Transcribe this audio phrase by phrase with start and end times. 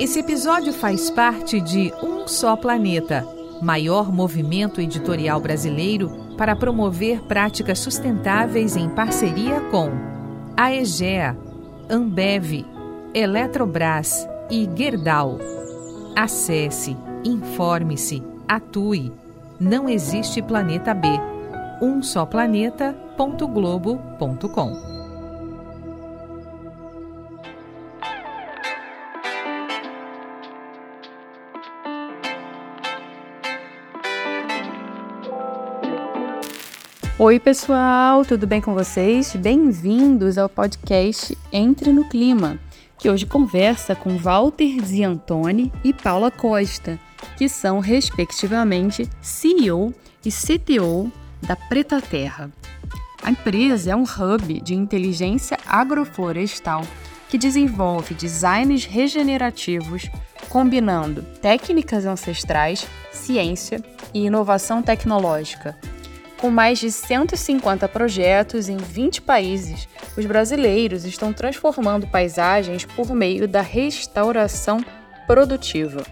[0.00, 3.22] Esse episódio faz parte de Um Só Planeta,
[3.60, 9.90] maior movimento editorial brasileiro para promover práticas sustentáveis em parceria com
[10.56, 11.36] a EGEA,
[11.90, 12.64] Ambev,
[13.12, 15.36] Eletrobras e Gerdau.
[16.16, 19.12] Acesse, informe-se, atue.
[19.60, 21.08] Não existe planeta B.
[21.82, 24.99] Um só planeta.globo.com.
[37.30, 39.36] Oi, pessoal, tudo bem com vocês?
[39.36, 42.58] Bem-vindos ao podcast Entre no Clima,
[42.98, 46.98] que hoje conversa com Walter Ziantoni e Paula Costa,
[47.38, 49.94] que são, respectivamente, CEO
[50.26, 51.08] e CTO
[51.40, 52.50] da Preta Terra.
[53.22, 56.82] A empresa é um hub de inteligência agroflorestal
[57.28, 60.10] que desenvolve designs regenerativos
[60.48, 63.80] combinando técnicas ancestrais, ciência
[64.12, 65.78] e inovação tecnológica
[66.40, 73.46] com mais de 150 projetos em 20 países, os brasileiros estão transformando paisagens por meio
[73.46, 74.82] da restauração
[75.26, 76.02] produtiva.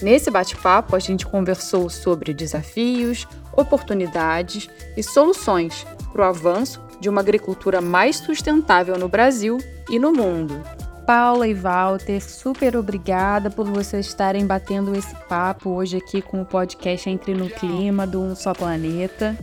[0.00, 7.20] Nesse bate-papo, a gente conversou sobre desafios, oportunidades e soluções para o avanço de uma
[7.20, 9.58] agricultura mais sustentável no Brasil
[9.90, 10.62] e no mundo.
[11.06, 16.46] Paula e Walter, super obrigada por vocês estarem batendo esse papo hoje aqui com o
[16.46, 19.36] podcast Entre no Clima do Um Só Planeta.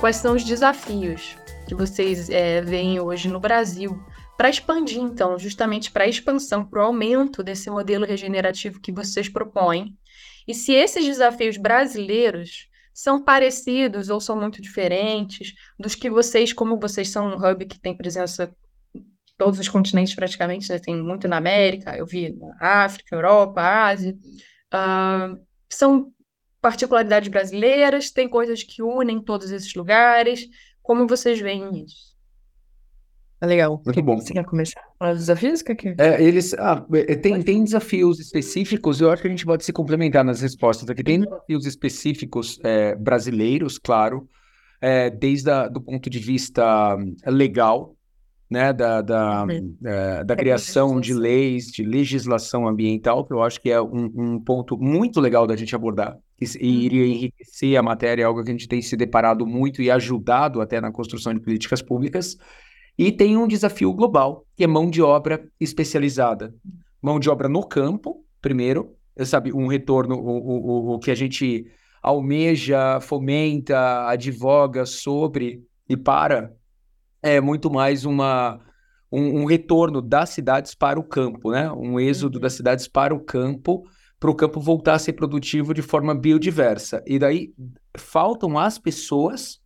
[0.00, 3.98] Quais são os desafios que vocês é, veem hoje no Brasil
[4.36, 9.28] para expandir, então, justamente para a expansão, para o aumento desse modelo regenerativo que vocês
[9.28, 9.96] propõem?
[10.46, 16.78] E se esses desafios brasileiros são parecidos ou são muito diferentes dos que vocês, como
[16.78, 18.54] vocês são um hub que tem presença
[18.94, 19.04] em
[19.36, 20.78] todos os continentes praticamente, né?
[20.78, 24.16] tem muito na América, eu vi na África, Europa, Ásia,
[24.72, 26.12] uh, são
[26.64, 30.48] particularidades brasileiras, tem coisas que unem todos esses lugares.
[30.82, 32.14] Como vocês veem isso?
[33.38, 33.82] É legal.
[33.84, 34.16] Muito bom.
[34.16, 34.80] Você quer começar?
[34.98, 35.60] Os desafios?
[35.60, 35.94] Que que...
[35.98, 39.74] É, eles, ah, é, tem, tem desafios específicos, eu acho que a gente pode se
[39.74, 41.04] complementar nas respostas aqui.
[41.04, 44.26] Tem desafios específicos é, brasileiros, claro,
[44.80, 46.96] é, desde a, do ponto de vista
[47.26, 47.94] legal,
[48.48, 49.76] né, da, da, uhum.
[49.84, 54.40] é, da criação de leis, de legislação ambiental, que eu acho que é um, um
[54.40, 57.08] ponto muito legal da gente abordar, que iria uhum.
[57.08, 60.90] enriquecer a matéria, algo que a gente tem se deparado muito e ajudado até na
[60.92, 62.36] construção de políticas públicas.
[62.96, 66.54] E tem um desafio global, que é mão de obra especializada.
[67.02, 71.66] Mão de obra no campo, primeiro, sabe, um retorno, o, o, o que a gente
[72.02, 76.52] almeja, fomenta, advoga sobre e para
[77.22, 78.60] é muito mais uma,
[79.10, 81.72] um, um retorno das cidades para o campo, né?
[81.72, 82.42] Um êxodo uhum.
[82.42, 83.84] das cidades para o campo,
[84.24, 87.04] para o campo voltar a ser produtivo de forma biodiversa.
[87.06, 87.52] E daí
[87.94, 89.60] faltam as pessoas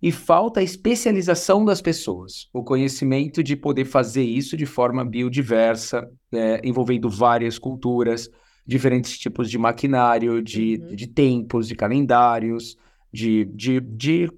[0.00, 6.08] e falta a especialização das pessoas, o conhecimento de poder fazer isso de forma biodiversa,
[6.32, 8.30] é, envolvendo várias culturas,
[8.64, 10.94] diferentes tipos de maquinário, de, uhum.
[10.94, 12.76] de tempos, de calendários,
[13.12, 14.30] de, de, de,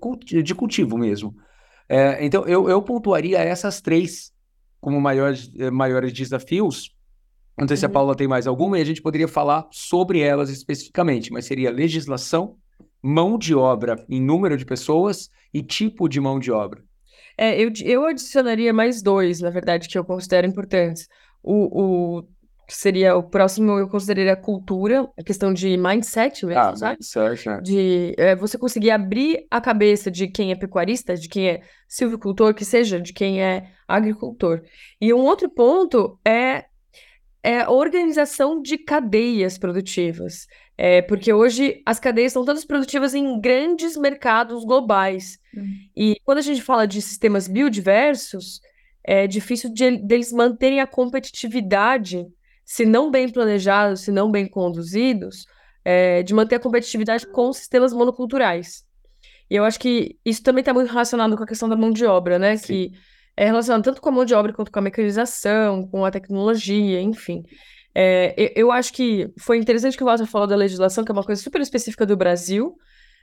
[0.43, 1.37] de cultivo mesmo.
[1.87, 4.33] É, então, eu, eu pontuaria essas três
[4.81, 6.97] como maiores, maiores desafios.
[7.59, 7.93] Não sei se a uhum.
[7.93, 12.57] Paula tem mais alguma, e a gente poderia falar sobre elas especificamente, mas seria legislação,
[13.03, 16.83] mão de obra em número de pessoas e tipo de mão de obra.
[17.37, 21.09] É, eu, eu adicionaria mais dois, na verdade, que eu considero importantes.
[21.43, 22.25] O, o
[22.69, 26.99] seria o próximo, eu consideraria a cultura, a questão de mindset mesmo, ah, sabe?
[27.01, 27.61] Mindset, é.
[27.61, 32.53] De é, você conseguir abrir a cabeça de quem é pecuarista, de quem é silvicultor,
[32.53, 34.61] que seja, de quem é agricultor.
[35.01, 36.67] E um outro ponto é,
[37.49, 40.47] é a organização de cadeias produtivas.
[40.77, 45.39] É, porque hoje as cadeias são todas produtivas em grandes mercados globais.
[45.57, 45.65] Uhum.
[45.97, 48.61] E quando a gente fala de sistemas biodiversos,
[49.03, 52.27] é difícil de, deles manterem a competitividade
[52.67, 55.47] se não bem planejados, se não bem conduzidos,
[55.83, 58.85] é, de manter a competitividade com sistemas monoculturais.
[59.49, 62.05] E eu acho que isso também está muito relacionado com a questão da mão de
[62.05, 62.59] obra, né?
[62.59, 62.67] Sim.
[62.67, 62.93] Que
[63.39, 67.01] é relacionado tanto com a mão de obra quanto com a mecanização, com a tecnologia,
[67.01, 67.45] enfim.
[67.95, 71.23] É, eu acho que foi interessante que o Walter falou da legislação, que é uma
[71.23, 72.77] coisa super específica do Brasil,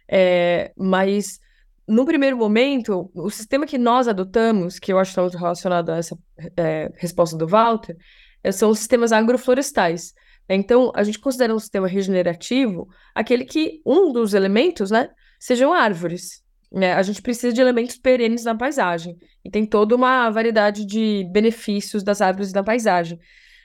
[0.09, 1.37] é, mas
[1.85, 5.89] no primeiro momento, o sistema que nós adotamos, que eu acho que está muito relacionado
[5.89, 6.17] a essa
[6.55, 7.97] é, resposta do Walter,
[8.41, 10.13] é, são os sistemas agroflorestais.
[10.47, 10.55] Né?
[10.55, 16.44] Então, a gente considera um sistema regenerativo aquele que um dos elementos, né, sejam árvores.
[16.71, 16.93] Né?
[16.93, 19.17] A gente precisa de elementos perenes na paisagem.
[19.43, 23.19] E tem toda uma variedade de benefícios das árvores na paisagem.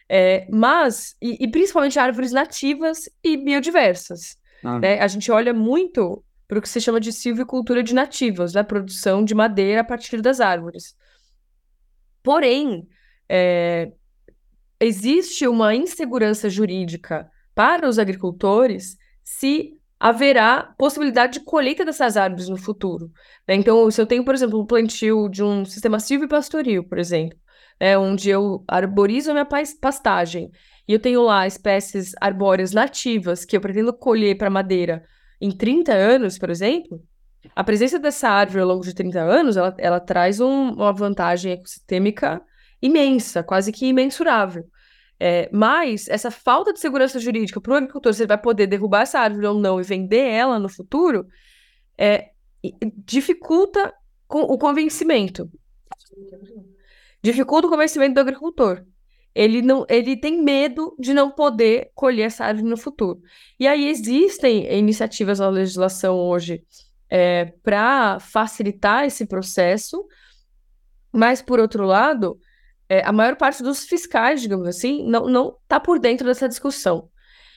[0.08, 4.36] É, mas, e, e, principalmente árvores nativas e biodiversas.
[4.64, 4.78] Ah.
[4.78, 5.00] Né?
[5.00, 8.64] A gente olha muito para o que se chama de silvicultura de nativos, né?
[8.64, 10.96] Produção de madeira a partir das árvores.
[12.24, 12.88] Porém,
[13.28, 13.92] é,
[14.80, 22.56] existe uma insegurança jurídica para os agricultores se haverá possibilidade de colheita dessas árvores no
[22.56, 23.10] futuro.
[23.46, 23.54] Né?
[23.54, 27.38] Então, se eu tenho, por exemplo, um plantio de um sistema silvipastoril, por exemplo,
[27.78, 29.46] né, onde eu arborizo a minha
[29.80, 30.50] pastagem
[30.88, 35.04] e eu tenho lá espécies arbóreas nativas que eu pretendo colher para madeira
[35.40, 37.00] em 30 anos, por exemplo,
[37.54, 41.52] a presença dessa árvore ao longo de 30 anos, ela, ela traz um, uma vantagem
[41.52, 42.40] ecossistêmica
[42.80, 44.64] imensa, quase que imensurável.
[45.22, 49.02] É, mas essa falta de segurança jurídica para o agricultor, se ele vai poder derrubar
[49.02, 51.26] essa árvore ou não e vender ela no futuro,
[51.98, 52.30] é,
[53.04, 53.92] dificulta
[54.26, 55.50] o convencimento.
[57.22, 58.82] Dificulta o convencimento do agricultor.
[59.34, 63.20] Ele, não, ele tem medo de não poder colher essa árvore no futuro.
[63.58, 66.64] E aí existem iniciativas na legislação hoje
[67.10, 70.02] é, para facilitar esse processo,
[71.12, 72.38] mas, por outro lado,
[72.90, 77.08] é, a maior parte dos fiscais, digamos assim, não está por dentro dessa discussão.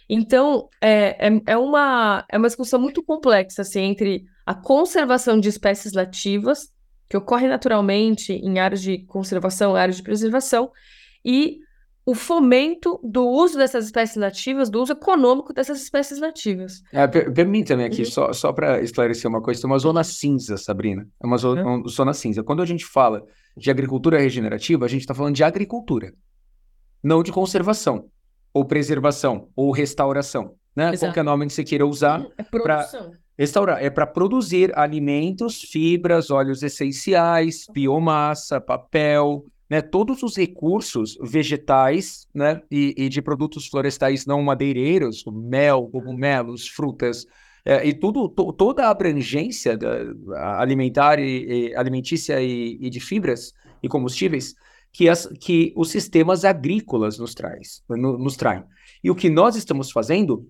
[0.08, 5.50] Então, é, é, é, uma, é uma discussão muito complexa assim, entre a conservação de
[5.50, 6.72] espécies nativas,
[7.10, 10.72] que ocorre naturalmente em áreas de conservação, áreas de preservação,
[11.26, 11.58] e
[12.06, 16.84] o fomento do uso dessas espécies nativas, do uso econômico dessas espécies nativas.
[16.92, 18.10] É, Permita-me aqui, uhum.
[18.10, 21.08] só, só para esclarecer uma coisa, tem uma zona cinza, Sabrina.
[21.22, 21.76] É uma zona, uhum.
[21.78, 22.44] uma zona cinza.
[22.44, 23.24] Quando a gente fala
[23.56, 26.14] de agricultura regenerativa, a gente está falando de agricultura,
[27.02, 28.10] não de conservação,
[28.54, 30.56] ou preservação, ou restauração.
[30.76, 30.98] Né?
[30.98, 32.26] Qualquer nome que você queira usar.
[32.38, 32.88] É para
[33.38, 33.84] restaurar.
[33.84, 42.62] É para produzir alimentos, fibras, óleos essenciais, biomassa, papel, né, todos os recursos vegetais né,
[42.70, 47.26] e, e, de produtos florestais não madeireiros, mel, cogumelos, frutas,
[47.66, 53.00] é, e tudo, to, toda a abrangência da, alimentar e, e alimentícia e, e, de
[53.00, 54.54] fibras e combustíveis
[54.92, 58.64] que, as, que os sistemas agrícolas nos, traz, no, nos traem.
[59.04, 60.48] E o que nós estamos fazendo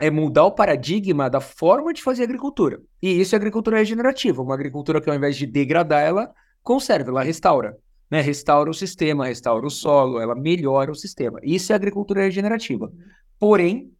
[0.00, 2.80] é mudar o paradigma da forma de fazer agricultura.
[3.00, 6.34] E isso é agricultura regenerativa, uma agricultura que ao invés de degradar, ela
[6.64, 7.76] conserva, ela restaura
[8.10, 11.38] né, restaura o sistema, restaura o solo, ela melhora o sistema.
[11.42, 12.90] Isso é agricultura regenerativa.
[13.38, 13.92] Porém,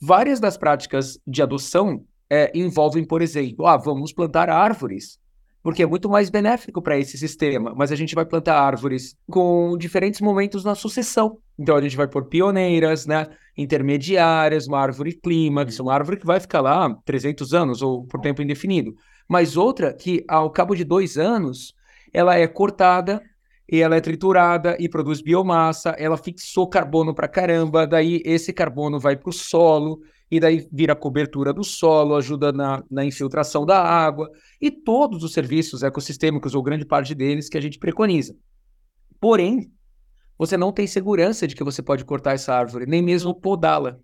[0.00, 5.18] várias das práticas de adoção é, envolvem, por exemplo, ah, vamos plantar árvores,
[5.62, 9.76] porque é muito mais benéfico para esse sistema, mas a gente vai plantar árvores com
[9.78, 11.38] diferentes momentos na sucessão.
[11.58, 16.40] Então a gente vai pôr pioneiras, né, intermediárias, uma árvore clímax, uma árvore que vai
[16.40, 18.94] ficar lá 300 anos ou por tempo indefinido,
[19.28, 21.74] mas outra que ao cabo de dois anos
[22.12, 23.22] ela é cortada
[23.70, 28.98] e ela é triturada e produz biomassa, ela fixou carbono para caramba, daí esse carbono
[28.98, 30.00] vai para o solo,
[30.30, 34.30] e daí vira cobertura do solo, ajuda na, na infiltração da água,
[34.60, 38.34] e todos os serviços ecossistêmicos, ou grande parte deles, que a gente preconiza.
[39.20, 39.70] Porém,
[40.38, 43.98] você não tem segurança de que você pode cortar essa árvore, nem mesmo podá-la.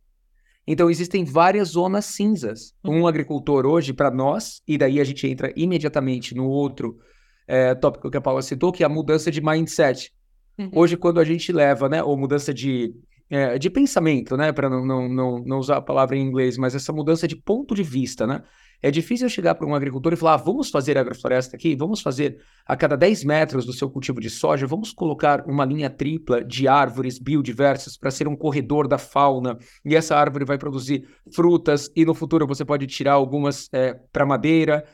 [0.66, 2.74] Então, existem várias zonas cinzas.
[2.84, 6.98] Um agricultor hoje, para nós, e daí a gente entra imediatamente no outro
[7.48, 10.12] é, tópico que a Paula citou, que é a mudança de mindset.
[10.58, 10.70] Uhum.
[10.74, 12.94] Hoje, quando a gente leva, né, ou mudança de,
[13.30, 16.74] é, de pensamento, né, para não, não, não, não usar a palavra em inglês, mas
[16.74, 18.42] essa mudança de ponto de vista, né?
[18.80, 22.40] É difícil chegar para um agricultor e falar: ah, vamos fazer agrofloresta aqui, vamos fazer
[22.64, 26.68] a cada 10 metros do seu cultivo de soja, vamos colocar uma linha tripla de
[26.68, 32.04] árvores biodiversas para ser um corredor da fauna, e essa árvore vai produzir frutas, e
[32.04, 34.84] no futuro você pode tirar algumas é, para madeira.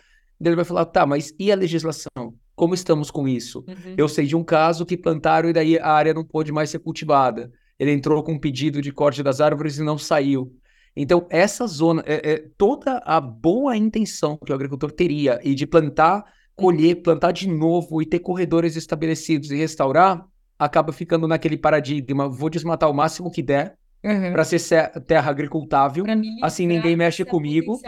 [0.42, 2.34] Ele vai falar: tá, mas e a legislação?
[2.54, 3.64] Como estamos com isso?
[3.66, 3.94] Uhum.
[3.96, 6.78] Eu sei de um caso que plantaram e daí a área não pôde mais ser
[6.78, 7.50] cultivada.
[7.78, 10.52] Ele entrou com um pedido de corte das árvores e não saiu.
[10.96, 15.66] Então, essa zona, é, é, toda a boa intenção que o agricultor teria e de
[15.66, 20.24] plantar, colher, plantar de novo e ter corredores estabelecidos e restaurar,
[20.56, 24.32] acaba ficando naquele paradigma: vou desmatar o máximo que der uhum.
[24.32, 24.60] para ser
[25.06, 26.04] terra agricultável,
[26.42, 27.80] assim ninguém mexe comigo,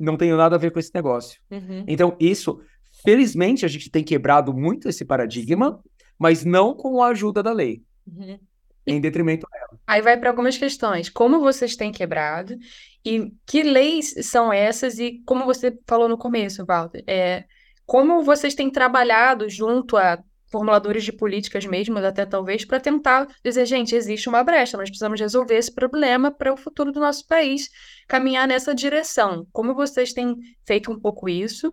[0.00, 1.38] não tenho nada a ver com esse negócio.
[1.50, 1.84] Uhum.
[1.86, 2.60] Então, isso
[3.02, 5.80] Felizmente, a gente tem quebrado muito esse paradigma,
[6.18, 7.82] mas não com a ajuda da lei.
[8.06, 8.38] Uhum.
[8.86, 9.80] Em detrimento dela.
[9.86, 11.08] Aí vai para algumas questões.
[11.08, 12.56] Como vocês têm quebrado
[13.04, 17.44] e que leis são essas e como você falou no começo, Walter, é,
[17.86, 20.18] como vocês têm trabalhado junto a
[20.50, 25.20] formuladores de políticas mesmo, até talvez, para tentar dizer, gente, existe uma brecha, nós precisamos
[25.20, 27.68] resolver esse problema para o futuro do nosso país
[28.08, 29.46] caminhar nessa direção.
[29.52, 30.36] Como vocês têm
[30.66, 31.72] feito um pouco isso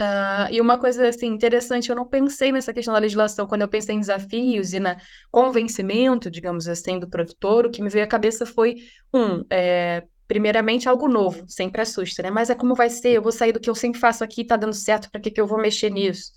[0.00, 3.68] Uh, e uma coisa assim interessante, eu não pensei nessa questão da legislação quando eu
[3.68, 4.96] pensei em desafios e na
[5.30, 7.66] convencimento, digamos assim, do produtor.
[7.66, 8.76] O que me veio à cabeça foi
[9.12, 12.30] um, é, primeiramente algo novo, sempre assusta, né?
[12.30, 13.10] Mas é como vai ser?
[13.10, 15.10] Eu vou sair do que eu sempre faço aqui, tá dando certo?
[15.10, 16.32] Para que que eu vou mexer nisso?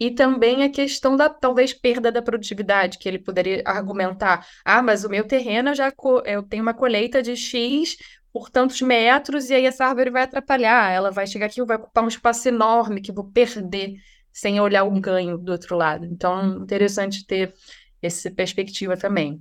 [0.00, 5.04] E também a questão da talvez perda da produtividade, que ele poderia argumentar: ah, mas
[5.04, 5.92] o meu terreno eu já
[6.24, 7.96] eu tenho uma colheita de X
[8.34, 10.90] por tantos metros, e aí essa árvore vai atrapalhar.
[10.90, 13.94] Ela vai chegar aqui, vai ocupar um espaço enorme que eu vou perder
[14.32, 16.04] sem olhar um ganho do outro lado.
[16.04, 17.54] Então, interessante ter
[18.02, 19.40] essa perspectiva também.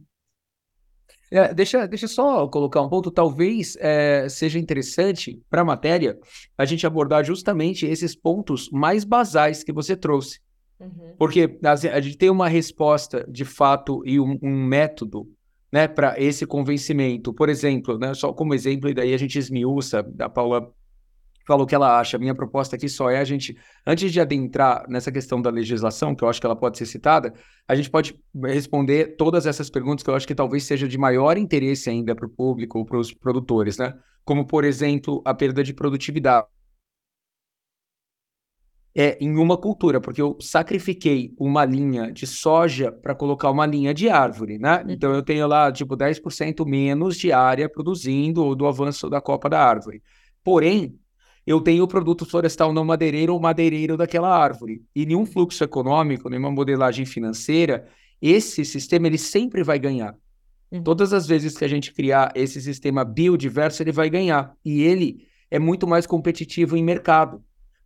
[1.31, 6.15] É, deixa, deixa só colocar um ponto, talvez é, seja interessante para a matéria
[6.55, 10.39] a gente abordar justamente esses pontos mais basais que você trouxe.
[10.79, 11.15] Uhum.
[11.17, 15.27] Porque a, a, gente tem uma resposta de fato e um, um método
[15.73, 17.33] né, para esse convencimento.
[17.33, 20.71] Por exemplo, né, só como exemplo, e daí a gente esmiuça, a Paula
[21.47, 22.19] falou o que ela acha.
[22.19, 26.23] Minha proposta aqui só é a gente, antes de adentrar nessa questão da legislação, que
[26.23, 27.33] eu acho que ela pode ser citada,
[27.67, 31.39] a gente pode responder todas essas perguntas que eu acho que talvez seja de maior
[31.39, 33.95] interesse ainda para o público ou para os produtores, né?
[34.23, 36.45] Como, por exemplo, a perda de produtividade
[38.95, 43.93] é, em uma cultura, porque eu sacrifiquei uma linha de soja para colocar uma linha
[43.93, 44.83] de árvore, né?
[44.83, 44.91] Uhum.
[44.91, 49.49] Então eu tenho lá, tipo, 10% menos de área produzindo ou do avanço da copa
[49.49, 50.03] da árvore.
[50.43, 50.95] Porém,
[51.45, 54.83] eu tenho o produto florestal não madeireiro ou madeireiro daquela árvore.
[54.95, 57.87] E nenhum fluxo econômico, nenhuma modelagem financeira,
[58.21, 60.15] esse sistema ele sempre vai ganhar.
[60.71, 60.83] Uhum.
[60.83, 64.55] Todas as vezes que a gente criar esse sistema biodiverso, ele vai ganhar.
[64.63, 67.43] E ele é muito mais competitivo em mercado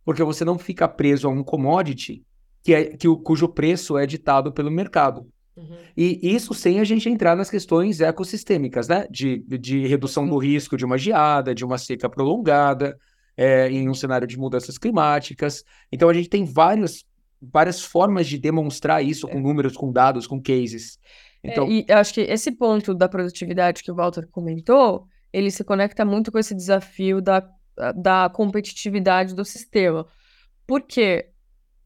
[0.08, 2.24] porque você não fica preso a um commodity
[2.62, 5.28] que é, que o, cujo preço é ditado pelo mercado.
[5.54, 5.76] Uhum.
[5.94, 9.06] E isso sem a gente entrar nas questões ecossistêmicas, né?
[9.10, 12.96] De, de redução do risco de uma geada, de uma seca prolongada,
[13.36, 15.62] é, em um cenário de mudanças climáticas.
[15.92, 17.04] Então a gente tem vários,
[17.38, 19.42] várias formas de demonstrar isso com é.
[19.42, 20.98] números, com dados, com cases.
[21.42, 21.66] É, então...
[21.66, 26.02] É, e acho que esse ponto da produtividade que o Walter comentou, ele se conecta
[26.02, 27.46] muito com esse desafio da
[27.96, 30.06] da competitividade do sistema.
[30.66, 31.30] Porque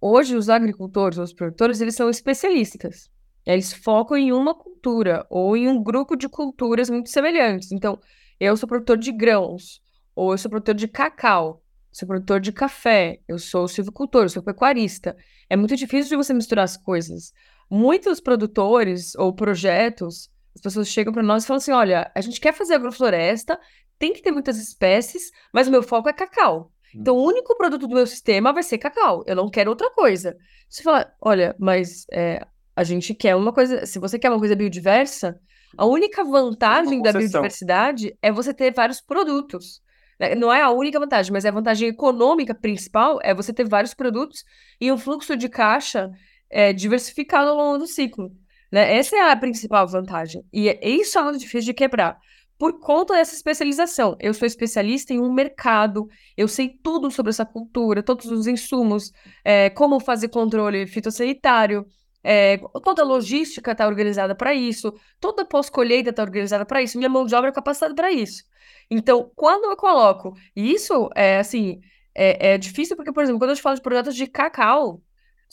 [0.01, 3.11] hoje os agricultores, os produtores, eles são especialistas.
[3.45, 7.73] Eles focam em uma cultura ou em um grupo de culturas muito semelhantes.
[7.73, 7.99] Então,
[8.39, 9.81] eu sou produtor de grãos,
[10.15, 14.43] ou eu sou produtor de cacau, sou produtor de café, eu sou silvicultor, eu sou
[14.43, 15.17] pecuarista.
[15.49, 17.33] É muito difícil de você misturar as coisas.
[17.71, 22.41] Muitos produtores ou projetos, as pessoas chegam para nós e falam assim: olha, a gente
[22.41, 23.59] quer fazer agrofloresta
[24.03, 26.73] tem que ter muitas espécies, mas o meu foco é cacau.
[26.93, 29.23] Então, o único produto do meu sistema vai ser cacau.
[29.29, 30.37] Eu não quero outra coisa.
[30.69, 32.45] Você fala, olha, mas é,
[32.75, 33.87] a gente quer uma coisa.
[33.87, 35.39] Se você quer uma coisa biodiversa,
[35.79, 39.81] a única vantagem da biodiversidade é você ter vários produtos.
[40.19, 40.35] Né?
[40.35, 43.95] Não é a única vantagem, mas é a vantagem econômica principal é você ter vários
[43.95, 44.43] produtos
[44.81, 46.11] e um fluxo de caixa
[46.51, 48.33] é, diversificado ao longo do ciclo.
[48.73, 48.97] Né?
[48.97, 50.43] Essa é a principal vantagem.
[50.53, 52.19] E é, isso é muito difícil de quebrar
[52.63, 54.17] por conta dessa especialização.
[54.21, 59.11] Eu sou especialista em um mercado, eu sei tudo sobre essa cultura, todos os insumos,
[59.45, 61.85] é, como fazer controle fitossanitário,
[62.23, 66.99] é, toda a logística está organizada para isso, toda a pós-colheita está organizada para isso,
[66.99, 68.45] minha mão de obra é capacitada para isso.
[68.89, 71.81] Então, quando eu coloco, e isso é assim,
[72.15, 75.03] é, é difícil porque, por exemplo, quando eu te falo de projetos de cacau,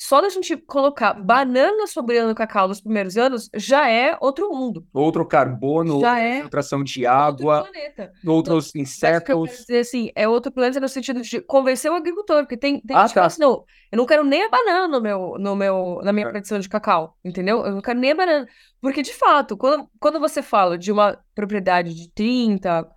[0.01, 4.87] só da gente colocar banana sobre cacau nos primeiros anos já é outro mundo.
[4.93, 7.67] Outro carbono, já é filtração de água,
[8.25, 9.49] outros então, insetos.
[9.57, 13.01] dizer assim, é outro planeta no sentido de convencer o agricultor, porque tem, tem ah,
[13.01, 13.09] gente tá.
[13.09, 16.13] que fala assim, não, eu não quero nem a banana no meu, no meu, na
[16.13, 16.31] minha é.
[16.31, 17.65] produção de cacau, entendeu?
[17.65, 18.47] Eu não quero nem a banana.
[18.79, 22.89] Porque, de fato, quando, quando você fala de uma propriedade de 30,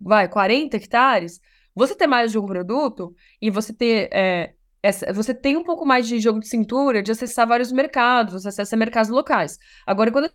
[0.00, 1.38] vai, 40 hectares,
[1.74, 4.08] você ter mais de um produto e você ter...
[4.10, 4.54] É,
[4.84, 8.50] essa, você tem um pouco mais de jogo de cintura de acessar vários mercados, você
[8.50, 9.58] acessa mercados locais.
[9.86, 10.34] Agora, quando é uma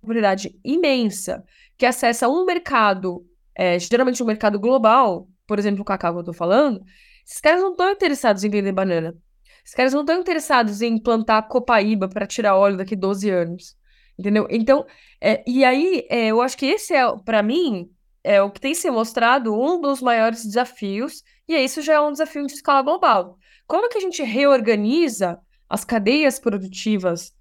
[0.00, 1.44] comunidade imensa
[1.78, 3.24] que acessa um mercado,
[3.54, 6.82] é, geralmente um mercado global, por exemplo, o cacau que eu estou falando,
[7.24, 9.16] esses caras não estão interessados em vender banana.
[9.64, 13.76] Esses caras não estão interessados em plantar copaíba para tirar óleo daqui 12 anos.
[14.18, 14.48] Entendeu?
[14.50, 14.84] Então,
[15.20, 17.88] é, e aí, é, eu acho que esse é, para mim,
[18.24, 22.10] é o que tem se mostrado um dos maiores desafios, e isso já é um
[22.10, 23.38] desafio de escala global.
[23.66, 27.32] Como que a gente reorganiza as cadeias produtivas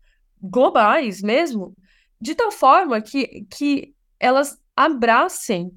[0.42, 1.76] globais mesmo,
[2.20, 5.72] de tal forma que, que elas abracem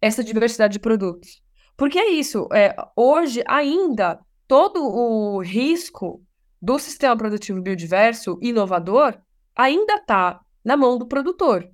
[0.00, 1.42] essa diversidade de produtos?
[1.76, 6.22] Porque é isso, é, hoje ainda todo o risco
[6.60, 9.18] do sistema produtivo biodiverso inovador
[9.56, 11.68] ainda está na mão do produtor.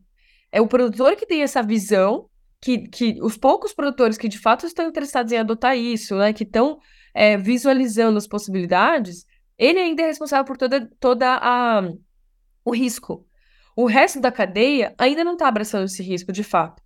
[0.50, 2.28] É o produtor que tem essa visão,
[2.60, 6.44] que, que os poucos produtores que de fato estão interessados em adotar isso, né, que
[6.44, 6.78] estão
[7.14, 9.24] é, visualizando as possibilidades,
[9.58, 11.82] ele ainda é responsável por toda, toda a
[12.64, 13.26] o risco.
[13.74, 16.82] O resto da cadeia ainda não está abraçando esse risco de fato.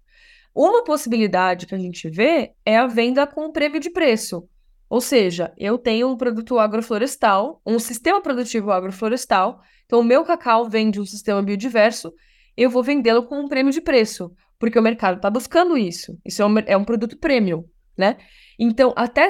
[0.55, 4.49] Uma possibilidade que a gente vê é a venda com prêmio de preço.
[4.89, 10.69] Ou seja, eu tenho um produto agroflorestal, um sistema produtivo agroflorestal, então o meu cacau
[10.69, 12.13] vem de um sistema biodiverso,
[12.55, 16.19] eu vou vendê-lo com um prêmio de preço, porque o mercado está buscando isso.
[16.23, 17.65] Isso é um, é um produto premium,
[17.97, 18.19] né?
[18.59, 19.29] Então, até,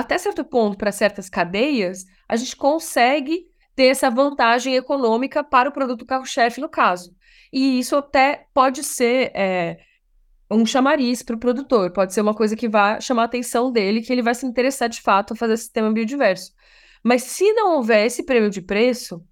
[0.00, 5.72] até certo ponto, para certas cadeias, a gente consegue ter essa vantagem econômica para o
[5.72, 7.16] produto carro-chefe, no caso.
[7.50, 9.78] E isso até pode ser é,
[10.50, 11.94] um chamariz para o produtor.
[11.94, 14.90] Pode ser uma coisa que vai chamar a atenção dele, que ele vai se interessar
[14.90, 16.52] de fato a fazer esse sistema biodiverso.
[17.02, 19.24] Mas se não houver esse prêmio de preço,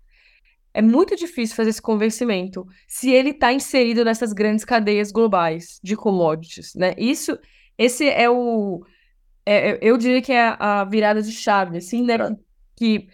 [0.73, 5.95] é muito difícil fazer esse convencimento se ele está inserido nessas grandes cadeias globais de
[5.95, 6.95] commodities, né?
[6.97, 7.39] Isso,
[7.77, 8.83] esse é o,
[9.47, 12.17] é, é eu diria que é a virada de chave, assim, né?
[12.77, 13.09] Que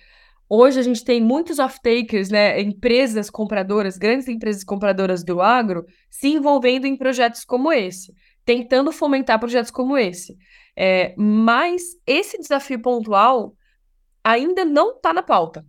[0.52, 6.26] Hoje a gente tem muitos off-takers, né, empresas compradoras, grandes empresas compradoras do agro, se
[6.26, 8.12] envolvendo em projetos como esse,
[8.44, 10.36] tentando fomentar projetos como esse.
[10.76, 13.54] É, mas esse desafio pontual
[14.24, 15.64] ainda não está na pauta.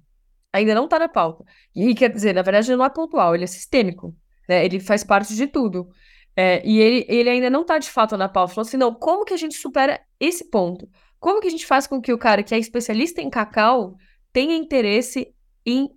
[0.51, 1.45] Ainda não está na pauta.
[1.75, 4.15] E quer dizer, na verdade, ele não é pontual, ele é sistêmico.
[4.49, 4.65] Né?
[4.65, 5.89] Ele faz parte de tudo.
[6.35, 8.53] É, e ele, ele ainda não está de fato na pauta.
[8.53, 10.89] Falou assim: não, como que a gente supera esse ponto?
[11.19, 13.95] Como que a gente faz com que o cara que é especialista em cacau
[14.33, 15.33] tenha interesse
[15.65, 15.89] em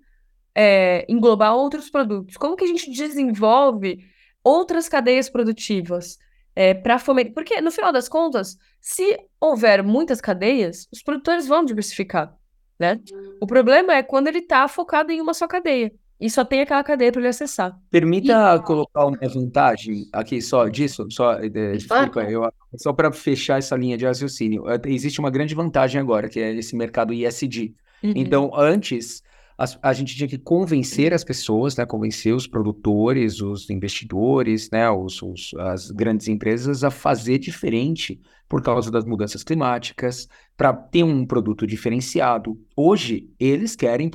[0.54, 2.36] é, englobar outros produtos?
[2.36, 4.04] Como que a gente desenvolve
[4.42, 6.18] outras cadeias produtivas
[6.54, 7.32] é, para fomentar?
[7.32, 12.36] Porque, no final das contas, se houver muitas cadeias, os produtores vão diversificar,
[12.78, 13.00] né?
[13.40, 16.82] O problema é quando ele está focado em uma só cadeia e só tem aquela
[16.84, 17.78] cadeia para ele acessar.
[17.90, 18.62] Permita e...
[18.62, 23.96] colocar uma vantagem aqui só disso, só, é, desculpa, eu, só para fechar essa linha
[23.96, 24.68] de raciocínio.
[24.68, 27.74] É, existe uma grande vantagem agora, que é esse mercado ISD.
[28.02, 28.12] Uhum.
[28.14, 29.22] Então, antes,
[29.56, 34.90] a, a, gente tinha que convencer as pessoas, né, convencer os produtores, os investidores, né,
[34.90, 41.02] os, os, as grandes empresas a fazer diferente por causa das mudanças climáticas, para ter
[41.02, 42.60] um produto diferenciado.
[42.76, 44.10] Hoje, eles querem,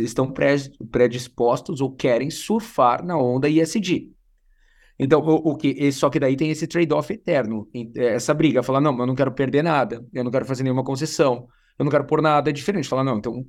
[0.00, 0.32] estão
[0.90, 4.10] predispostos ou querem surfar na onda ISD.
[4.98, 8.96] Então, o, o que, só que daí tem esse trade-off eterno, essa briga, falar, não,
[8.98, 12.22] eu não quero perder nada, eu não quero fazer nenhuma concessão eu não quero pôr
[12.22, 12.88] nada diferente.
[12.88, 13.44] Falar, não, então,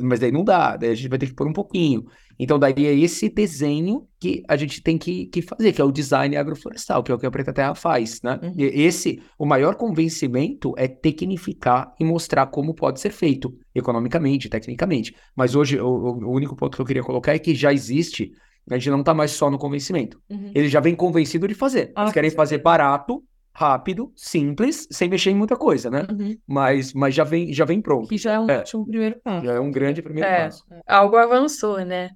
[0.00, 2.04] mas daí não dá, daí a gente vai ter que pôr um pouquinho.
[2.38, 5.90] Então, daí é esse desenho que a gente tem que, que fazer, que é o
[5.90, 8.38] design agroflorestal, que é o que a Preta Terra faz, né?
[8.42, 8.54] Uhum.
[8.56, 15.14] esse, o maior convencimento é tecnificar e mostrar como pode ser feito, economicamente, tecnicamente.
[15.34, 18.32] Mas hoje, o, o único ponto que eu queria colocar é que já existe
[18.70, 20.20] a gente não está mais só no convencimento.
[20.28, 20.52] Uhum.
[20.54, 21.92] Ele já vem convencido de fazer.
[21.96, 23.22] Ah, Eles querem fazer barato
[23.60, 26.06] rápido, simples, sem mexer em muita coisa, né?
[26.10, 26.34] Uhum.
[26.46, 28.08] Mas, mas já vem, já vem pronto.
[28.08, 28.64] Que já é um, é.
[28.74, 29.44] um primeiro passo.
[29.44, 30.64] Já é um grande primeiro é, passo.
[30.86, 32.08] Algo avançou, né?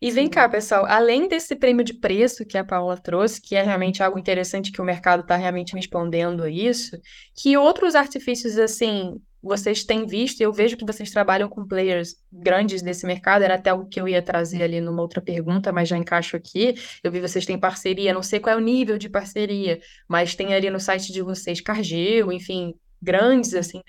[0.00, 3.62] E vem cá, pessoal, além desse prêmio de preço que a Paula trouxe, que é
[3.62, 6.96] realmente algo interessante que o mercado está realmente respondendo a isso,
[7.36, 12.82] que outros artifícios, assim, vocês têm visto, eu vejo que vocês trabalham com players grandes
[12.82, 15.96] desse mercado, era até o que eu ia trazer ali numa outra pergunta, mas já
[15.96, 16.74] encaixo aqui.
[17.02, 20.54] Eu vi vocês têm parceria, não sei qual é o nível de parceria, mas tem
[20.54, 23.80] ali no site de vocês Cargill, enfim, grandes assim,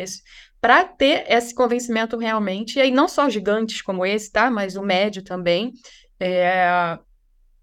[0.61, 4.51] para ter esse convencimento realmente, e aí não só gigantes como esse, tá?
[4.51, 5.73] Mas o médio também,
[6.19, 6.97] é,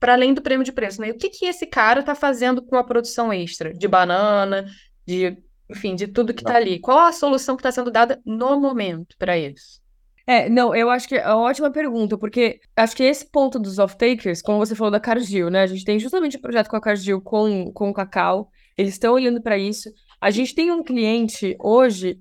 [0.00, 1.10] para além do prêmio de preço, né?
[1.10, 4.66] O que que esse cara está fazendo com a produção extra de banana,
[5.06, 5.36] de
[5.68, 6.78] enfim, de tudo que está ali.
[6.78, 9.80] Qual a solução que está sendo dada no momento para eles?
[10.26, 13.78] É, não, eu acho que é uma ótima pergunta, porque acho que esse ponto dos
[13.78, 15.62] off-takers, como você falou da Cargill, né?
[15.62, 19.14] A gente tem justamente um projeto com a Cargill com, com o Cacau, eles estão
[19.14, 19.88] olhando para isso.
[20.20, 22.20] A gente tem um cliente hoje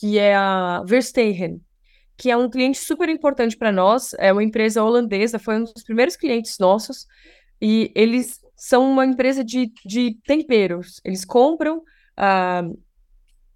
[0.00, 1.60] que é a Verstehen,
[2.16, 5.84] que é um cliente super importante para nós, é uma empresa holandesa, foi um dos
[5.84, 7.06] primeiros clientes nossos,
[7.60, 11.00] e eles são uma empresa de, de temperos.
[11.04, 12.78] Eles compram uh,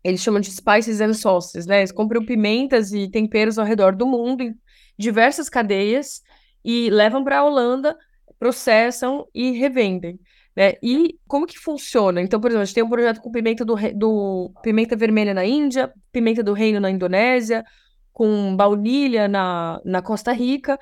[0.09, 1.79] eles chamam de spices and sauces, né?
[1.79, 4.55] Eles compram pimentas e temperos ao redor do mundo, em
[4.99, 6.23] diversas cadeias,
[6.65, 7.97] e levam para a Holanda,
[8.39, 10.19] processam e revendem.
[10.57, 10.75] Né?
[10.83, 12.21] E como que funciona?
[12.21, 15.45] Então, por exemplo, a gente tem um projeto com pimenta do, do pimenta vermelha na
[15.45, 17.65] Índia, pimenta do reino na Indonésia,
[18.13, 20.79] com baunilha na, na Costa Rica.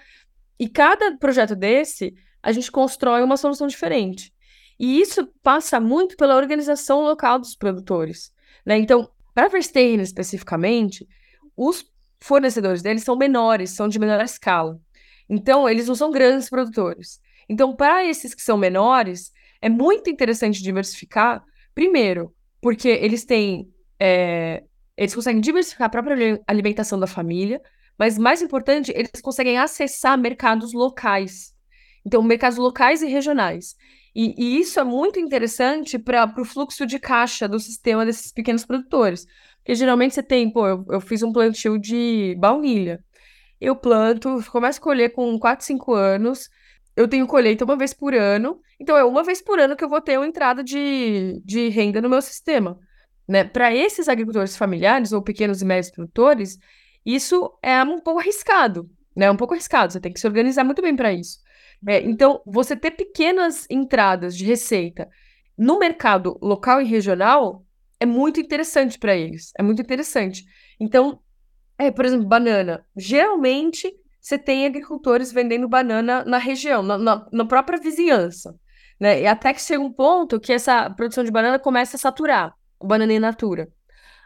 [0.58, 4.32] E cada projeto desse, a gente constrói uma solução diferente.
[4.78, 8.32] E isso passa muito pela organização local dos produtores.
[8.64, 8.78] Né?
[8.78, 11.06] Então, para a Verstein especificamente,
[11.54, 11.84] os
[12.18, 14.80] fornecedores deles são menores, são de menor escala.
[15.28, 17.20] Então, eles não são grandes produtores.
[17.46, 21.44] Então, para esses que são menores, é muito interessante diversificar,
[21.74, 23.68] primeiro, porque eles têm
[24.00, 24.64] é,
[24.96, 27.60] eles conseguem diversificar a própria alimentação da família,
[27.98, 31.54] mas mais importante, eles conseguem acessar mercados locais.
[32.06, 33.76] Então, mercados locais e regionais.
[34.18, 38.64] E, e isso é muito interessante para o fluxo de caixa do sistema desses pequenos
[38.64, 39.26] produtores.
[39.58, 43.04] Porque geralmente você tem, pô, eu, eu fiz um plantio de baunilha.
[43.60, 46.48] Eu planto, começo a colher com 4, 5 anos.
[46.96, 48.58] Eu tenho colheita uma vez por ano.
[48.80, 52.00] Então, é uma vez por ano que eu vou ter uma entrada de, de renda
[52.00, 52.78] no meu sistema.
[53.28, 53.44] Né?
[53.44, 56.58] Para esses agricultores familiares ou pequenos e médios produtores,
[57.04, 59.30] isso é um pouco arriscado, né?
[59.30, 61.38] Um pouco arriscado, você tem que se organizar muito bem para isso.
[61.86, 65.08] É, então, você ter pequenas entradas de receita
[65.56, 67.64] no mercado local e regional
[67.98, 70.44] é muito interessante para eles, é muito interessante.
[70.78, 71.20] Então,
[71.78, 72.84] é, por exemplo, banana.
[72.96, 78.58] Geralmente, você tem agricultores vendendo banana na região, na, na, na própria vizinhança.
[78.98, 79.22] Né?
[79.22, 82.86] E até que chega um ponto que essa produção de banana começa a saturar, o
[82.86, 83.68] banana in natura.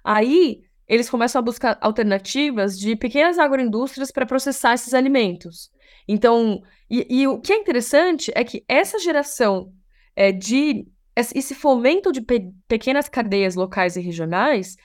[0.03, 5.71] Aí, eles começam a buscar alternativas de pequenas agroindústrias para processar esses alimentos.
[6.13, 9.73] Então, e, e, o que é interessante é que essa geração
[10.17, 14.77] é, de esse fomento de pe pequenas cadeias locais e regionais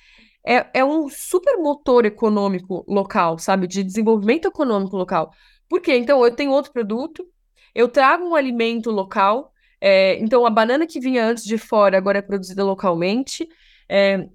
[0.46, 3.66] é, é um super motor econômico local, sabe?
[3.66, 5.32] De desenvolvimento econômico local.
[5.68, 5.96] Por quê?
[5.98, 7.26] Então, eu tenho outro produto,
[7.74, 12.20] eu trago um alimento local, é, então a banana que vinha antes de fora agora
[12.20, 13.48] é produzida localmente.
[13.90, 14.30] É,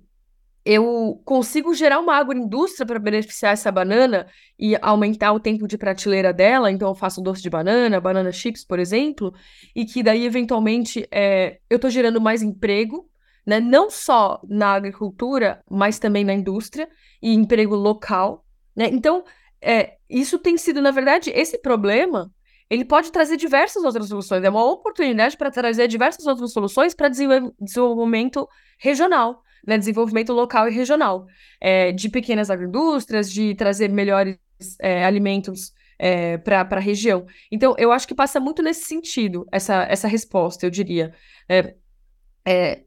[0.64, 4.26] eu consigo gerar uma agroindústria para beneficiar essa banana
[4.58, 8.64] e aumentar o tempo de prateleira dela, então eu faço doce de banana, banana chips,
[8.64, 9.32] por exemplo,
[9.74, 13.08] e que daí, eventualmente, é, eu estou gerando mais emprego,
[13.46, 13.58] né?
[13.58, 16.88] Não só na agricultura, mas também na indústria
[17.22, 18.44] e emprego local,
[18.76, 18.88] né?
[18.92, 19.24] Então,
[19.62, 22.30] é, isso tem sido, na verdade, esse problema,
[22.68, 27.08] ele pode trazer diversas outras soluções, é uma oportunidade para trazer diversas outras soluções para
[27.08, 28.46] desenvolvimento
[28.78, 31.26] regional né, desenvolvimento local e regional,
[31.60, 34.38] é, de pequenas agroindústrias, de trazer melhores
[34.80, 37.26] é, alimentos é, para a região.
[37.52, 41.14] Então, eu acho que passa muito nesse sentido, essa, essa resposta, eu diria.
[41.48, 41.74] É,
[42.46, 42.84] é,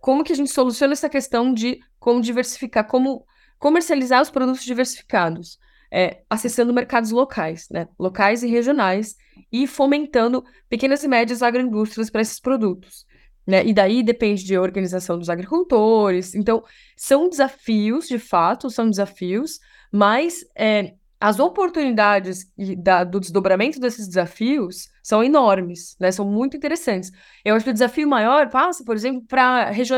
[0.00, 3.26] como que a gente soluciona essa questão de como diversificar, como
[3.58, 5.58] comercializar os produtos diversificados?
[5.88, 7.86] É, acessando mercados locais, né?
[7.96, 9.16] locais e regionais,
[9.52, 13.05] e fomentando pequenas e médias agroindústrias para esses produtos.
[13.46, 13.64] Né?
[13.64, 16.34] E daí depende de organização dos agricultores.
[16.34, 16.64] Então,
[16.96, 19.60] são desafios, de fato, são desafios,
[19.92, 26.10] mas é, as oportunidades da, do desdobramento desses desafios são enormes, né?
[26.10, 27.10] São muito interessantes.
[27.44, 29.94] Eu acho que o desafio maior passa, por exemplo, para regi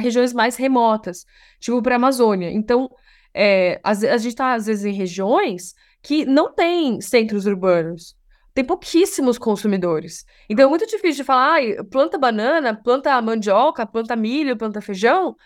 [0.00, 1.26] regiões mais remotas,
[1.58, 2.50] tipo para a Amazônia.
[2.50, 2.88] Então,
[3.34, 8.16] é, a, a gente está, às vezes, em regiões que não tem centros urbanos
[8.54, 10.24] tem pouquíssimos consumidores.
[10.48, 15.36] Então é muito difícil de falar, ah, planta banana, planta mandioca, planta milho, planta feijão,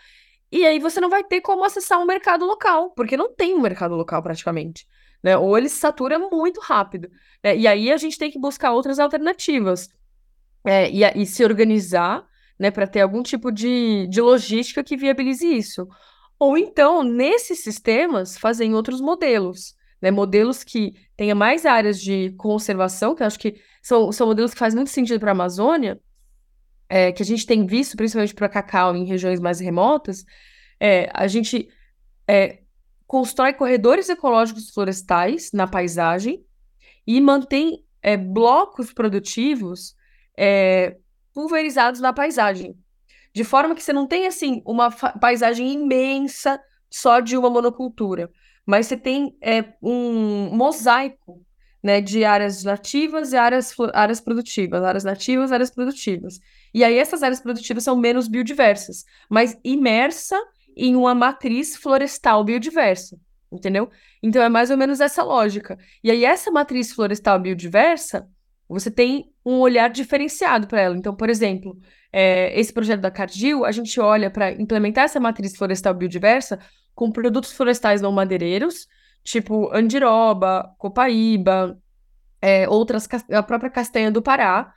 [0.51, 3.61] e aí você não vai ter como acessar um mercado local, porque não tem um
[3.61, 4.87] mercado local praticamente.
[5.21, 5.37] Né?
[5.37, 7.09] Ou ele se satura muito rápido.
[7.43, 7.57] Né?
[7.57, 9.89] E aí a gente tem que buscar outras alternativas.
[10.65, 12.25] É, e, e, se organizar
[12.59, 15.87] né, para ter algum tipo de, de logística que viabilize isso.
[16.37, 23.15] Ou então, nesses sistemas, fazer outros modelos né, modelos que tenha mais áreas de conservação,
[23.15, 25.99] que eu acho que são, são modelos que fazem muito sentido para a Amazônia,
[26.89, 30.23] é, que a gente tem visto, principalmente para cacau em regiões mais remotas,
[30.79, 31.67] é, a gente
[32.27, 32.59] é,
[33.05, 36.45] constrói corredores ecológicos florestais na paisagem
[37.05, 39.95] e mantém é, blocos produtivos
[40.37, 40.97] é,
[41.33, 42.75] pulverizados na paisagem.
[43.33, 48.29] De forma que você não tem, assim, uma paisagem imensa só de uma monocultura
[48.67, 51.41] mas você tem é, um mosaico
[51.81, 56.37] né, de áreas nativas e áreas, áreas produtivas, áreas nativas, áreas produtivas.
[56.73, 60.37] E aí essas áreas produtivas são menos biodiversas, mas imersa
[60.75, 63.17] em uma matriz florestal biodiversa,
[63.49, 63.89] entendeu?
[64.21, 65.77] Então é mais ou menos essa lógica.
[66.03, 68.27] E aí essa matriz florestal biodiversa,
[68.67, 70.97] você tem um olhar diferenciado para ela.
[70.97, 71.79] Então, por exemplo,
[72.11, 76.59] é, esse projeto da Cardil, a gente olha para implementar essa matriz florestal biodiversa
[76.97, 78.87] com produtos florestais não madeireiros,
[79.23, 81.79] tipo andiroba, copaíba,
[82.41, 84.73] é, outras, a própria castanha do Pará,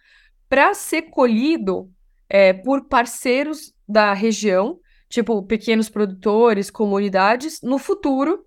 [0.46, 1.90] para ser colhido
[2.28, 4.78] é, por parceiros da região,
[5.08, 8.44] tipo pequenos produtores, comunidades, no futuro,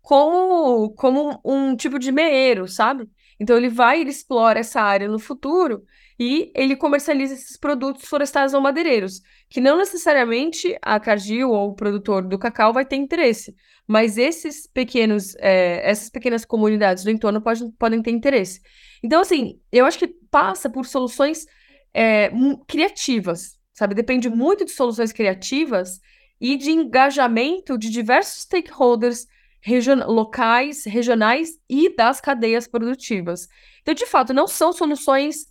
[0.00, 3.10] como, como um tipo de meeiro, sabe?
[3.40, 5.82] Então ele vai, ele explora essa área no futuro
[6.18, 11.74] e ele comercializa esses produtos florestais ou madeireiros, que não necessariamente a Cargill ou o
[11.74, 13.54] produtor do cacau vai ter interesse,
[13.86, 18.60] mas esses pequenos, é, essas pequenas comunidades do entorno pode, podem ter interesse.
[19.02, 21.46] Então, assim, eu acho que passa por soluções
[21.94, 22.30] é,
[22.66, 23.94] criativas, sabe?
[23.94, 26.00] Depende muito de soluções criativas
[26.40, 29.26] e de engajamento de diversos stakeholders
[29.60, 33.48] region locais, regionais e das cadeias produtivas.
[33.82, 35.46] Então, de fato, não são soluções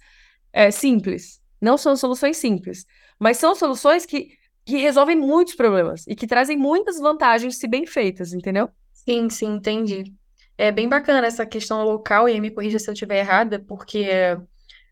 [0.51, 2.85] é, simples, não são soluções simples,
[3.19, 4.29] mas são soluções que,
[4.65, 8.69] que resolvem muitos problemas e que trazem muitas vantagens se bem feitas, entendeu?
[8.93, 10.13] Sim, sim, entendi.
[10.57, 14.07] É bem bacana essa questão local, e me corrija se eu estiver errada, porque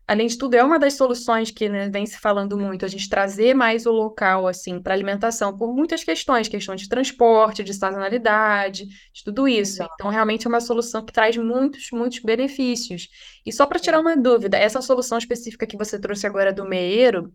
[0.06, 3.08] além de tudo, é uma das soluções que né, vem se falando muito, a gente
[3.08, 8.86] trazer mais o local, assim, para alimentação, por muitas questões, questões de transporte, de sazonalidade,
[8.86, 9.82] de tudo isso.
[9.94, 13.08] Então, realmente é uma solução que traz muitos, muitos benefícios.
[13.44, 17.32] E só para tirar uma dúvida, essa solução específica que você trouxe agora do meeiro,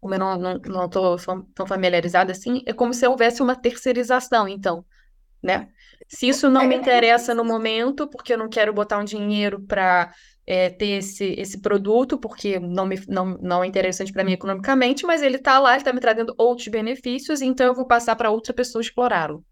[0.00, 1.16] como eu não estou
[1.54, 4.84] tão familiarizada assim, é como se houvesse uma terceirização, então,
[5.42, 5.68] né?
[6.06, 10.12] Se isso não me interessa no momento, porque eu não quero botar um dinheiro para
[10.46, 15.06] é, ter esse, esse produto, porque não, me, não, não é interessante para mim economicamente,
[15.06, 18.30] mas ele está lá, ele está me trazendo outros benefícios, então eu vou passar para
[18.30, 19.44] outra pessoa explorá-lo.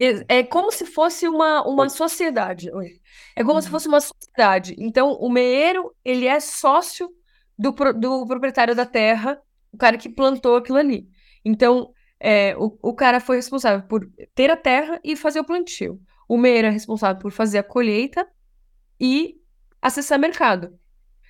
[0.00, 2.70] É, é como se fosse uma, uma sociedade.
[3.36, 3.72] É como se uhum.
[3.72, 4.74] fosse uma sociedade.
[4.78, 7.10] Então, o meeiro, ele é sócio
[7.58, 9.38] do, do proprietário da terra,
[9.70, 11.06] o cara que plantou aquilo ali.
[11.44, 16.00] Então, é, o, o cara foi responsável por ter a terra e fazer o plantio.
[16.26, 18.26] O meeiro é responsável por fazer a colheita
[18.98, 19.39] e
[19.80, 20.78] acessar mercado.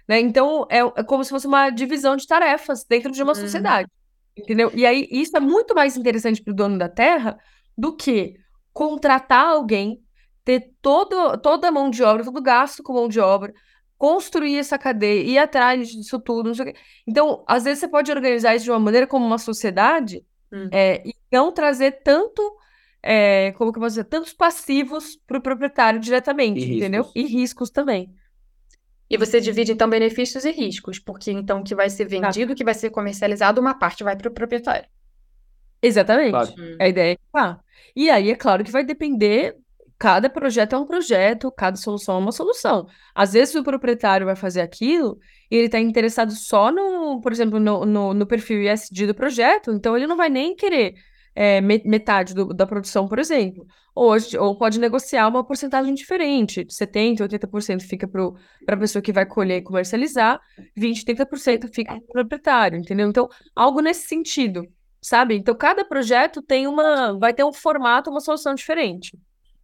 [0.09, 0.21] Né?
[0.21, 3.41] Então, é, é, como se fosse uma divisão de tarefas dentro de uma uhum.
[3.41, 3.89] sociedade.
[4.37, 4.71] Entendeu?
[4.75, 7.39] E aí, isso é muito mais interessante para o dono da terra
[7.77, 8.35] do que
[8.73, 10.01] contratar alguém,
[10.45, 13.53] ter todo, toda a mão de obra, todo gasto com mão de obra,
[13.97, 16.81] construir essa cadeia, ir atrás disso tudo, não sei o quê.
[17.07, 20.69] Então, às vezes você pode organizar isso de uma maneira como uma sociedade hum.
[20.73, 22.43] é, e não trazer tanto,
[23.03, 27.03] é, como que eu posso dizer, tantos passivos para o proprietário diretamente, e entendeu?
[27.03, 27.17] Riscos.
[27.23, 28.15] E riscos também.
[29.11, 32.57] E você divide, então, benefícios e riscos, porque então o que vai ser vendido, o
[32.57, 34.89] que vai ser comercializado, uma parte vai para o proprietário.
[35.83, 36.31] Exatamente.
[36.31, 36.55] Claro.
[36.79, 37.61] A ideia é que.
[37.97, 39.57] E aí, é claro que vai depender,
[39.99, 42.87] cada projeto é um projeto, cada solução é uma solução.
[43.13, 45.19] Às vezes o proprietário vai fazer aquilo
[45.51, 49.73] e ele está interessado só no, por exemplo, no, no, no perfil ISD do projeto,
[49.73, 50.95] então ele não vai nem querer
[51.35, 53.67] é, metade do, da produção, por exemplo.
[53.95, 59.27] Ou, ou pode negociar uma porcentagem diferente, 70%, 80% fica para a pessoa que vai
[59.27, 60.41] colher e comercializar,
[60.77, 63.09] 20%, 30% fica para o proprietário, entendeu?
[63.09, 64.67] Então, algo nesse sentido,
[65.03, 65.35] sabe?
[65.35, 69.19] Então, cada projeto tem uma, vai ter um formato, uma solução diferente.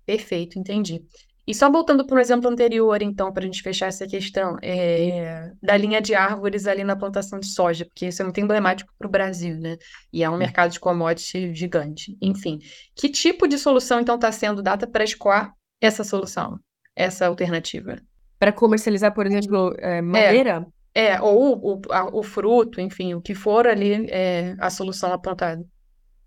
[0.05, 1.03] Perfeito, entendi.
[1.47, 5.53] E só voltando para o exemplo anterior, então, para a gente fechar essa questão, é,
[5.63, 9.07] da linha de árvores ali na plantação de soja, porque isso é muito emblemático para
[9.07, 9.77] o Brasil, né?
[10.13, 12.17] E é um mercado de commodity gigante.
[12.21, 12.59] Enfim,
[12.97, 16.59] que tipo de solução, então, está sendo dada para escoar essa solução,
[16.97, 17.97] essa alternativa?
[18.41, 20.67] Para comercializar, por exemplo, é, madeira?
[20.93, 25.13] É, é ou o, a, o fruto, enfim, o que for ali, é a solução
[25.13, 25.65] apontada.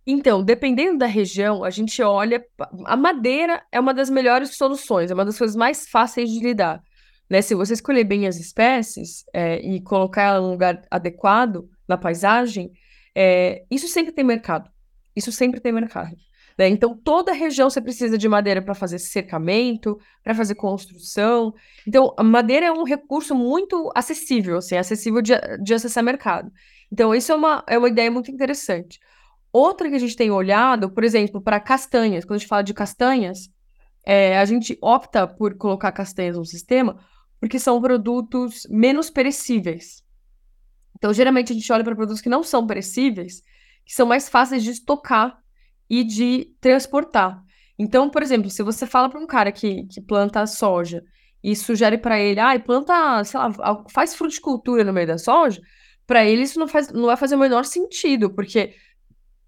[0.06, 2.44] Então, dependendo da região, a gente olha.
[2.86, 6.82] A madeira é uma das melhores soluções, é uma das coisas mais fáceis de lidar.
[7.30, 7.42] Né?
[7.42, 12.72] Se você escolher bem as espécies é, e colocar ela num lugar adequado na paisagem,
[13.16, 14.70] é, isso sempre tem mercado.
[15.16, 16.16] Isso sempre tem mercado.
[16.58, 16.68] Né?
[16.68, 21.54] Então, toda região você precisa de madeira para fazer cercamento, para fazer construção.
[21.88, 25.34] Então, a madeira é um recurso muito acessível, assim, acessível de,
[25.64, 26.52] de acessar mercado.
[26.92, 29.00] Então, isso é uma, é uma ideia muito interessante.
[29.52, 32.74] Outra que a gente tem olhado, por exemplo, para castanhas, quando a gente fala de
[32.74, 33.50] castanhas,
[34.06, 37.00] é, a gente opta por colocar castanhas no sistema
[37.40, 40.04] porque são produtos menos perecíveis.
[40.98, 43.42] Então, geralmente, a gente olha para produtos que não são perecíveis,
[43.86, 45.40] que são mais fáceis de estocar
[45.90, 47.42] e de transportar.
[47.78, 51.02] Então, por exemplo, se você fala para um cara que, que planta soja
[51.42, 55.62] e sugere para ele, ah, planta, sei lá, faz fruticultura no meio da soja,
[56.06, 58.76] para ele isso não, faz, não vai fazer o menor sentido, porque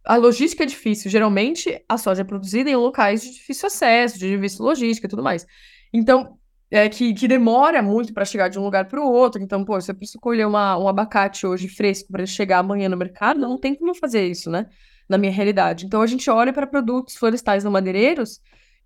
[0.05, 1.09] a logística é difícil.
[1.11, 5.23] Geralmente, a soja é produzida em locais de difícil acesso, de difícil logística e tudo
[5.23, 5.45] mais.
[5.93, 6.37] Então,
[6.71, 9.41] é que, que demora muito para chegar de um lugar para o outro.
[9.41, 12.97] Então, pô, se eu preciso colher uma, um abacate hoje fresco para chegar amanhã no
[12.97, 14.67] mercado, não tem como fazer isso, né?
[15.07, 15.85] Na minha realidade.
[15.85, 18.39] Então, a gente olha para produtos florestais não madeireiros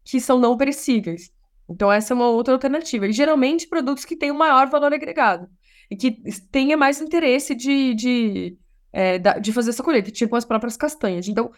[0.04, 1.32] que são não perecíveis.
[1.69, 3.08] Então, essa é uma outra alternativa.
[3.08, 5.47] E geralmente, produtos que têm um maior valor agregado
[5.89, 6.12] e que
[6.51, 8.58] tenha mais interesse de, de
[8.95, 11.27] é, de fazer essa colheita, tipo as próprias castanhas.
[11.27, 11.51] Então,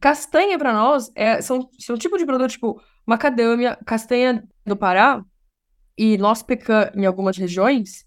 [0.00, 5.22] castanha para nós é, são, são um tipo de produto, tipo macadâmia, castanha do Pará
[5.98, 8.06] e nosso pecan em algumas regiões,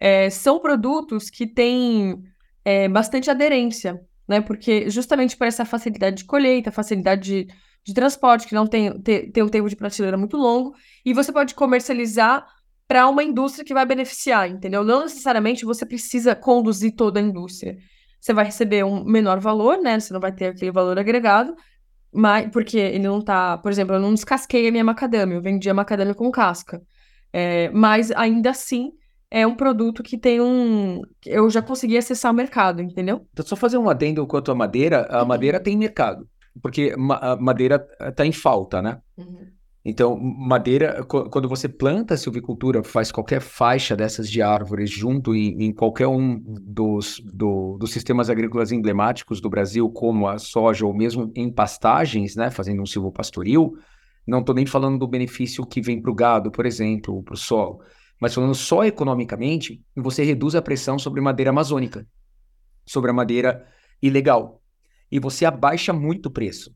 [0.00, 2.22] é, são produtos que têm
[2.64, 4.40] é, bastante aderência, né?
[4.40, 9.30] Porque justamente por essa facilidade de colheita, facilidade de, de transporte, que não tem, tem,
[9.30, 12.46] tem um tempo de prateleira muito longo, e você pode comercializar
[12.88, 14.82] para uma indústria que vai beneficiar, entendeu?
[14.82, 17.76] Não necessariamente você precisa conduzir toda a indústria
[18.22, 19.98] você vai receber um menor valor, né?
[19.98, 21.56] Você não vai ter aquele valor agregado,
[22.12, 25.68] mas, porque ele não tá, por exemplo, eu não descasquei a minha macadâmia, eu vendi
[25.68, 26.80] a macadâmia com casca.
[27.32, 28.92] É, mas ainda assim
[29.28, 31.02] é um produto que tem um.
[31.26, 33.26] Eu já consegui acessar o mercado, entendeu?
[33.32, 36.28] Então, só fazer um adendo quanto à madeira, a madeira tem mercado,
[36.62, 39.00] porque ma a madeira está em falta, né?
[39.16, 39.48] Uhum.
[39.84, 45.72] Então, madeira, quando você planta silvicultura, faz qualquer faixa dessas de árvores junto em, em
[45.72, 51.32] qualquer um dos, do, dos sistemas agrícolas emblemáticos do Brasil, como a soja, ou mesmo
[51.34, 53.72] em pastagens, né, fazendo um silvopastoril,
[54.24, 57.36] não estou nem falando do benefício que vem para o gado, por exemplo, para o
[57.36, 57.80] solo,
[58.20, 62.06] mas falando só economicamente, você reduz a pressão sobre madeira amazônica,
[62.86, 63.66] sobre a madeira
[64.00, 64.62] ilegal,
[65.10, 66.72] e você abaixa muito o preço.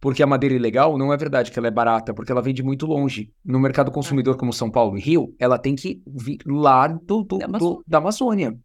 [0.00, 2.62] Porque a madeira ilegal não é verdade que ela é barata, porque ela vem de
[2.62, 3.30] muito longe.
[3.44, 7.38] No mercado consumidor como São Paulo e Rio, ela tem que vir lá do, do,
[7.38, 7.76] da, Amazônia.
[7.76, 8.58] Do, da Amazônia.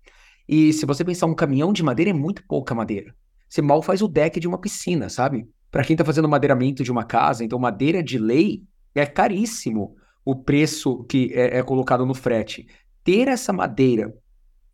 [0.47, 3.13] E se você pensar um caminhão de madeira, é muito pouca madeira.
[3.49, 5.47] Você mal faz o deck de uma piscina, sabe?
[5.69, 10.35] Para quem está fazendo madeiramento de uma casa, então madeira de lei é caríssimo o
[10.35, 12.65] preço que é, é colocado no frete.
[13.03, 14.13] Ter essa madeira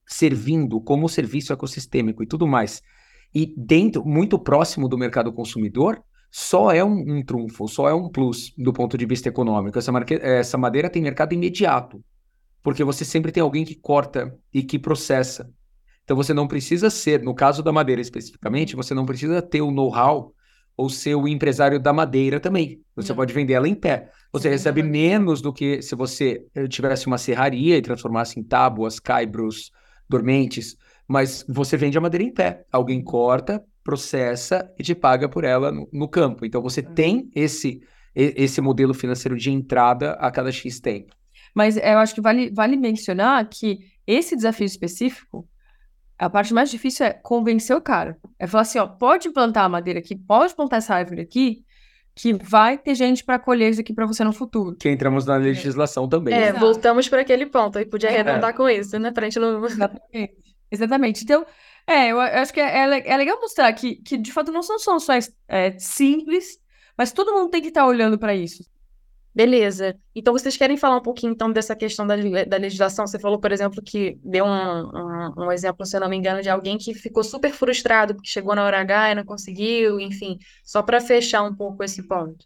[0.06, 2.82] servindo como serviço ecossistêmico e tudo mais,
[3.34, 8.08] e dentro, muito próximo do mercado consumidor, só é um, um, trunfo, só é um
[8.08, 9.78] plus do ponto de vista econômico.
[9.78, 10.14] Essa, marque...
[10.16, 12.02] essa madeira tem mercado imediato,
[12.64, 15.52] porque você sempre tem alguém que corta e que processa.
[16.06, 19.72] Então você não precisa ser, no caso da madeira especificamente, você não precisa ter o
[19.72, 20.34] know-how
[20.78, 22.82] ou ser o empresário da madeira também.
[22.96, 23.18] Você não.
[23.18, 24.10] pode vender ela em pé.
[24.32, 29.00] Você recebe menos do que se você eh, tivesse uma serraria e transformasse em tábuas,
[29.00, 29.72] caibros,
[30.10, 32.66] dormentes, mas você vende a madeira em pé.
[32.72, 36.46] Alguém corta, processa e te paga por ela no, no campo.
[36.46, 36.94] Então você uhum.
[36.94, 37.82] tem esse
[38.14, 41.16] esse modelo financeiro de entrada a cada X tempo.
[41.56, 45.48] Mas eu acho que vale, vale mencionar que esse desafio específico,
[46.18, 48.18] a parte mais difícil é convencer o cara.
[48.38, 51.64] É falar assim, ó, pode plantar a madeira aqui, pode plantar essa árvore aqui,
[52.14, 54.76] que vai ter gente para colher isso aqui para você no futuro.
[54.76, 56.34] Que entramos na legislação também.
[56.34, 58.54] É, voltamos para aquele ponto, e podia arredondar é.
[58.54, 59.12] com isso, né?
[59.12, 59.66] Pra gente não...
[59.66, 60.34] Exatamente.
[60.70, 61.24] Exatamente.
[61.24, 61.46] Então,
[61.88, 64.80] é, eu acho que é, é, é legal mostrar que, que, de fato, não são
[64.80, 66.60] soluções é, simples,
[66.98, 68.64] mas todo mundo tem que estar tá olhando para isso.
[69.34, 69.98] Beleza.
[70.14, 72.16] Então, vocês querem falar um pouquinho, então, dessa questão da,
[72.46, 73.08] da legislação?
[73.08, 76.42] Você falou, por exemplo, que deu um, um, um, exemplo, se eu não me engano,
[76.42, 80.38] de alguém que ficou super frustrado porque chegou na hora H e não conseguiu, enfim,
[80.66, 82.46] só para fechar um pouco esse ponto.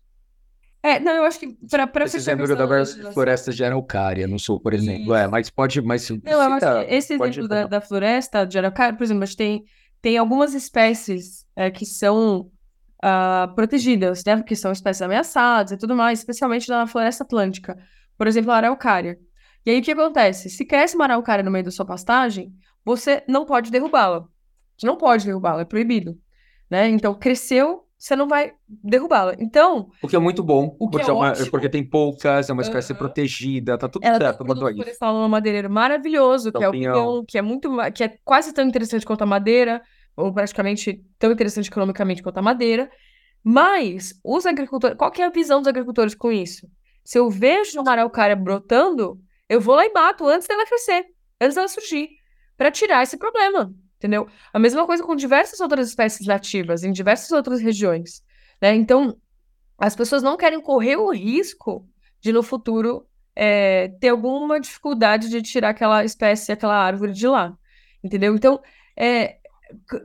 [0.86, 4.60] É, não, eu acho que para para esse exemplo da floresta de araucária no sul,
[4.60, 8.46] por exemplo, é, mas pode, mas não, eu acho que esse exemplo da, da, floresta
[8.46, 9.66] de araucária, por exemplo, a gente tem
[10.00, 12.52] tem algumas espécies é, que são
[13.04, 17.76] uh, protegidas, né, que são espécies ameaçadas e tudo mais, especialmente na floresta atlântica,
[18.16, 19.18] por exemplo, a araucária.
[19.66, 20.52] E aí o que acontece?
[20.52, 22.54] Se cresce uma araucária no meio da sua pastagem,
[22.86, 24.28] você não pode derrubá-la.
[24.78, 26.16] Você não pode derrubá-la, é proibido,
[26.70, 26.88] né?
[26.90, 29.36] Então cresceu você não vai derrubá-la.
[29.40, 29.90] Então.
[30.02, 32.92] O que é muito bom, porque, é, é uma, porque tem poucas, é uma espécie
[32.92, 33.00] uhum.
[33.00, 34.44] protegida, tá tudo Ela certo.
[34.44, 38.18] Tem um florestal no madeireiro maravilhoso, que é o pinhão, que é muito, que é
[38.24, 39.82] quase tão interessante quanto a madeira,
[40.16, 42.90] ou praticamente tão interessante economicamente quanto a madeira.
[43.44, 46.68] Mas os agricultores, qual que é a visão dos agricultores com isso?
[47.04, 51.06] Se eu vejo uma araucária brotando, eu vou lá e mato antes dela crescer,
[51.40, 52.10] antes dela surgir,
[52.58, 53.72] para tirar esse problema
[54.06, 54.28] entendeu?
[54.54, 58.24] A mesma coisa com diversas outras espécies nativas em diversas outras regiões,
[58.62, 58.76] né?
[58.76, 59.18] Então,
[59.80, 61.88] as pessoas não querem correr o risco
[62.22, 67.58] de no futuro é, ter alguma dificuldade de tirar aquela espécie, aquela árvore de lá,
[68.04, 68.36] entendeu?
[68.36, 68.62] Então,
[68.96, 69.38] é,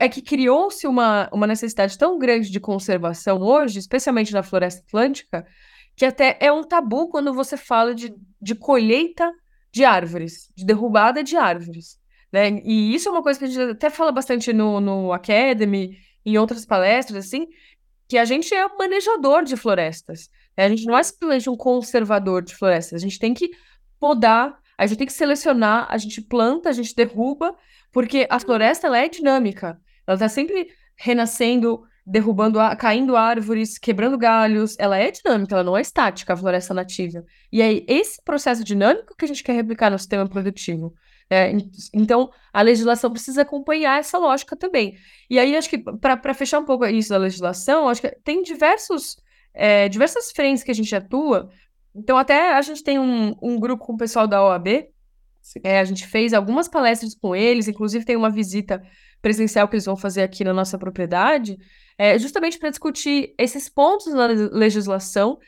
[0.01, 5.47] é que criou-se uma, uma necessidade tão grande de conservação hoje, especialmente na floresta atlântica,
[5.95, 9.31] que até é um tabu quando você fala de, de colheita
[9.71, 12.00] de árvores, de derrubada de árvores.
[12.33, 12.61] Né?
[12.65, 16.39] E isso é uma coisa que a gente até fala bastante no, no Academy, em
[16.39, 17.49] outras palestras, assim,
[18.09, 20.29] que a gente é manejador de florestas.
[20.57, 20.65] Né?
[20.65, 23.03] A gente não é simplesmente um conservador de florestas.
[23.03, 23.51] A gente tem que
[23.99, 27.55] podar, a gente tem que selecionar, a gente planta, a gente derruba,
[27.93, 29.81] porque a floresta ela é dinâmica.
[30.07, 34.77] Ela está sempre renascendo, derrubando, caindo árvores, quebrando galhos.
[34.79, 37.25] Ela é dinâmica, ela não é estática, a floresta nativa.
[37.53, 40.95] E é esse processo dinâmico que a gente quer replicar no sistema produtivo.
[41.33, 41.53] É,
[41.95, 44.97] então, a legislação precisa acompanhar essa lógica também.
[45.29, 49.17] E aí, acho que, para fechar um pouco isso da legislação, acho que tem diversos,
[49.55, 51.49] é, diversas frentes que a gente atua.
[51.95, 54.89] Então, até a gente tem um, um grupo com o pessoal da OAB,
[55.63, 58.83] é, a gente fez algumas palestras com eles, inclusive tem uma visita
[59.23, 61.59] presencial que eles vão fazer aqui na nossa propriedade,
[61.97, 65.39] é, justamente para discutir esses pontos na legislação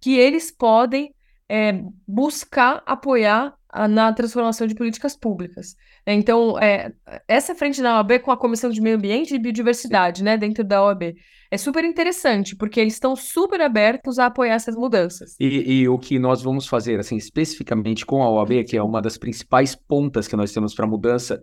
[0.00, 1.14] que eles podem
[1.48, 3.54] é, buscar apoiar
[3.88, 5.76] na transformação de políticas públicas.
[6.06, 6.92] Então, é,
[7.28, 10.82] essa frente da OAB com a Comissão de Meio Ambiente e Biodiversidade, né, dentro da
[10.82, 11.14] OAB,
[11.50, 15.34] é super interessante, porque eles estão super abertos a apoiar essas mudanças.
[15.40, 19.02] E, e, o que nós vamos fazer, assim, especificamente com a OAB, que é uma
[19.02, 21.42] das principais pontas que nós temos para mudança,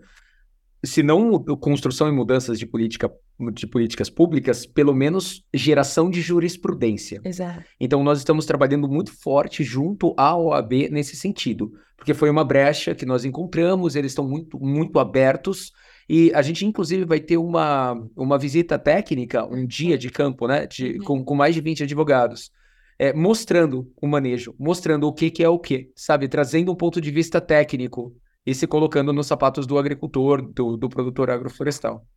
[0.84, 3.12] se não construção e mudanças de, política,
[3.54, 7.22] de políticas públicas, pelo menos geração de jurisprudência.
[7.24, 7.64] Exato.
[7.80, 12.94] Então, nós estamos trabalhando muito forte junto à OAB nesse sentido, porque foi uma brecha
[12.94, 15.72] que nós encontramos, eles estão muito, muito abertos,
[16.10, 20.66] e a gente, inclusive, vai ter uma, uma visita técnica, um dia de campo, né,
[20.66, 21.04] de, uhum.
[21.04, 22.52] com, com mais de 20 advogados.
[23.00, 26.28] É, mostrando o manejo, mostrando o que, que é o que, sabe?
[26.28, 28.16] Trazendo um ponto de vista técnico
[28.48, 32.08] e se colocando nos sapatos do agricultor, do, do produtor agroflorestal.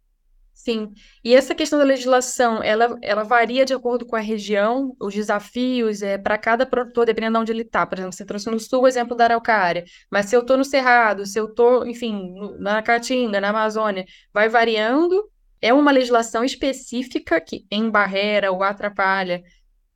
[0.55, 0.93] Sim,
[1.24, 6.03] e essa questão da legislação, ela, ela varia de acordo com a região, os desafios
[6.03, 7.85] é para cada produtor, dependendo de onde ele está.
[7.85, 10.64] Por exemplo, você trouxe no sul o exemplo da araucária, mas se eu estou no
[10.64, 15.28] Cerrado, se eu estou, enfim, na Caatinga, na Amazônia, vai variando.
[15.61, 19.43] É uma legislação específica que em barreira ou atrapalha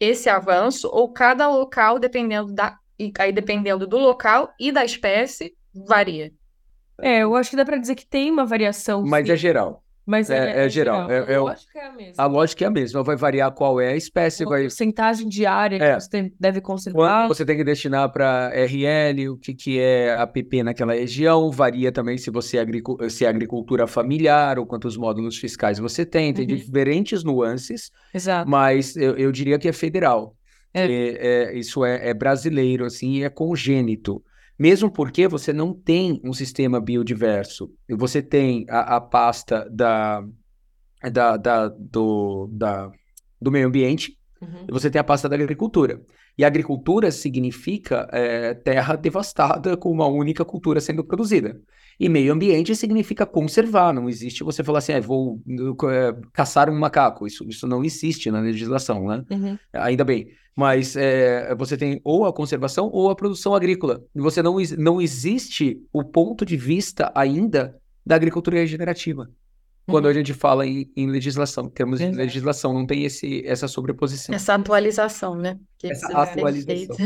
[0.01, 2.77] esse avanço, ou cada local, dependendo da,
[3.19, 5.55] aí dependendo do local e da espécie,
[5.87, 6.33] varia.
[7.01, 9.05] É, eu acho que dá para dizer que tem uma variação.
[9.05, 9.33] Mas sim.
[9.33, 9.85] é geral.
[10.07, 11.11] Mas é, é, é geral.
[11.11, 12.25] É, é, a lógica é a mesma.
[12.25, 13.03] A lógica é a mesma.
[13.03, 14.45] Vai variar qual é a espécie.
[14.45, 14.63] A vai...
[14.63, 15.99] porcentagem diária que é.
[15.99, 17.23] você deve conservar.
[17.23, 21.51] Quanto você tem que destinar para RL, o que, que é APP naquela região.
[21.51, 22.99] Varia também se você é, agricu...
[23.09, 26.35] se é agricultura familiar ou quantos módulos fiscais você tem.
[26.35, 26.55] Tem uhum.
[26.55, 27.91] diferentes nuances.
[28.13, 28.49] Exato.
[28.49, 30.37] Mas eu, eu diria que é federal.
[30.75, 30.85] É.
[30.85, 34.23] é isso é, é brasileiro, assim, é congênito.
[34.59, 37.73] Mesmo porque você não tem um sistema biodiverso.
[37.89, 40.25] Você tem a, a pasta da,
[41.13, 42.91] da, da, do, da,
[43.41, 44.67] do meio ambiente uhum.
[44.69, 46.01] e você tem a pasta da agricultura.
[46.37, 51.61] E agricultura significa é, terra devastada com uma única cultura sendo produzida.
[51.99, 55.41] E meio ambiente significa conservar, não existe você falar assim, ah, vou
[55.91, 57.27] é, caçar um macaco.
[57.27, 59.25] Isso, isso não existe na legislação, né?
[59.31, 59.59] Uhum.
[59.73, 60.29] Ainda bem.
[60.57, 64.03] Mas é, você tem ou a conservação ou a produção agrícola.
[64.15, 69.29] Você não, não existe o ponto de vista ainda da agricultura regenerativa.
[69.87, 70.11] Quando uhum.
[70.11, 74.35] a gente fala em, em legislação, temos de legislação, não tem esse, essa sobreposição.
[74.35, 75.59] Essa atualização, né?
[75.79, 76.97] Que essa atualização.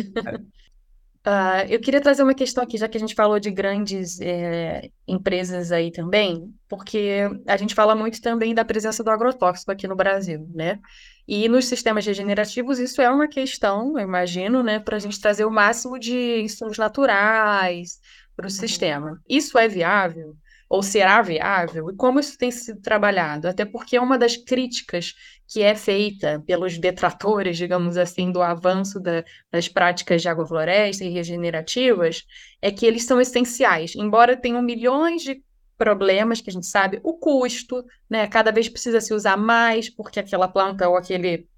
[1.26, 4.90] Uh, eu queria trazer uma questão aqui, já que a gente falou de grandes é,
[5.08, 9.96] empresas aí também, porque a gente fala muito também da presença do agrotóxico aqui no
[9.96, 10.78] Brasil, né?
[11.26, 15.44] E nos sistemas regenerativos isso é uma questão, eu imagino, né, para a gente trazer
[15.44, 17.98] o máximo de insumos naturais
[18.36, 18.50] para o uhum.
[18.50, 19.20] sistema.
[19.28, 20.36] Isso é viável?
[20.68, 21.90] Ou será viável?
[21.90, 23.48] E como isso tem sido trabalhado?
[23.48, 25.14] Até porque é uma das críticas
[25.46, 31.08] que é feita pelos detratores, digamos assim, do avanço da, das práticas de agrofloresta e
[31.08, 32.24] regenerativas,
[32.60, 33.94] é que eles são essenciais.
[33.96, 35.42] Embora tenham milhões de
[35.78, 38.26] problemas que a gente sabe, o custo, né?
[38.26, 41.48] Cada vez precisa se usar mais, porque aquela planta ou aquele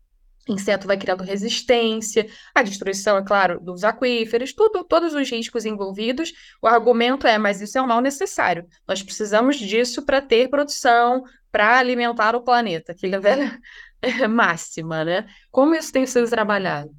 [0.49, 6.33] inseto vai criando resistência, a destruição, é claro, dos aquíferos, tudo, todos os riscos envolvidos.
[6.63, 8.67] O argumento é, mas isso é um mal necessário.
[8.87, 11.23] Nós precisamos disso para ter produção,
[11.53, 12.93] para alimentar o planeta.
[12.93, 15.27] Aquela velha máxima, né?
[15.51, 16.91] Como isso tem sido trabalhado?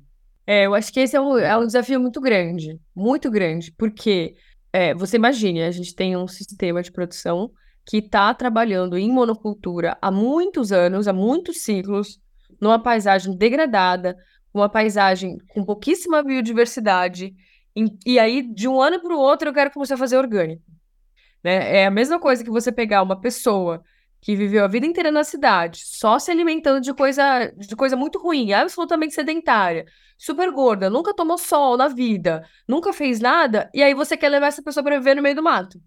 [0.46, 4.36] É, eu acho que esse é um, é um desafio muito grande, muito grande, porque
[4.74, 7.52] é, você imagine, a gente tem um sistema de produção
[7.86, 12.20] que está trabalhando em monocultura há muitos anos, há muitos ciclos,
[12.62, 14.16] numa paisagem degradada,
[14.54, 17.34] uma paisagem com pouquíssima biodiversidade,
[18.06, 20.64] e, aí, de um ano para o outro, eu quero começar a fazer orgânico.
[21.44, 21.80] Né?
[21.80, 23.82] É a mesma coisa que você pegar uma pessoa
[24.20, 28.20] que viveu a vida inteira na cidade, só se alimentando de coisa, de coisa muito
[28.20, 29.86] ruim, absolutamente sedentária,
[30.16, 34.48] super gorda, nunca tomou sol na vida, nunca fez nada, e aí você quer levar
[34.48, 35.82] essa pessoa para viver no meio do mato.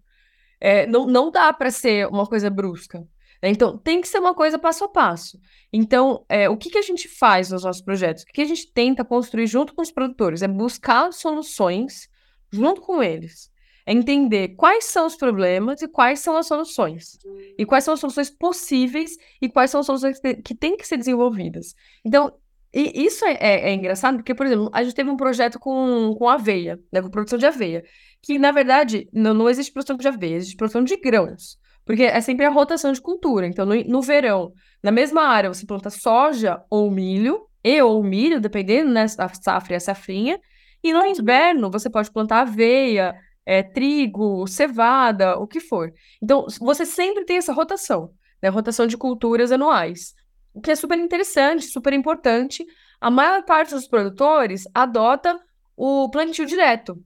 [0.59, 3.07] É, não, não dá para ser uma coisa brusca.
[3.41, 3.49] Né?
[3.49, 5.39] Então, tem que ser uma coisa passo a passo.
[5.71, 8.23] Então, é, o que, que a gente faz nos nossos projetos?
[8.23, 10.41] O que, que a gente tenta construir junto com os produtores?
[10.41, 12.09] É buscar soluções
[12.51, 13.51] junto com eles.
[13.85, 17.19] É entender quais são os problemas e quais são as soluções.
[17.57, 20.97] E quais são as soluções possíveis e quais são as soluções que têm que ser
[20.97, 21.75] desenvolvidas.
[22.03, 22.33] Então,
[22.73, 26.13] e isso é, é, é, engraçado, porque, por exemplo, a gente teve um projeto com,
[26.17, 27.85] com aveia, né, com produção de aveia,
[28.21, 31.57] que, na verdade, não, não existe produção de aveia, existe produção de grãos.
[31.85, 33.45] Porque é sempre a rotação de cultura.
[33.45, 34.51] Então, no, no verão,
[34.83, 39.75] na mesma área, você planta soja ou milho, e ou milho, dependendo, né, safra e
[39.75, 40.39] a safrinha.
[40.83, 43.15] E no inverno, você pode plantar aveia,
[43.45, 45.91] é, trigo, cevada, o que for.
[46.21, 48.11] Então, você sempre tem essa rotação,
[48.41, 50.13] né, rotação de culturas anuais.
[50.53, 52.65] O que é super interessante, super importante.
[53.01, 55.39] A maior parte dos produtores adota
[55.75, 57.03] o plantio direto.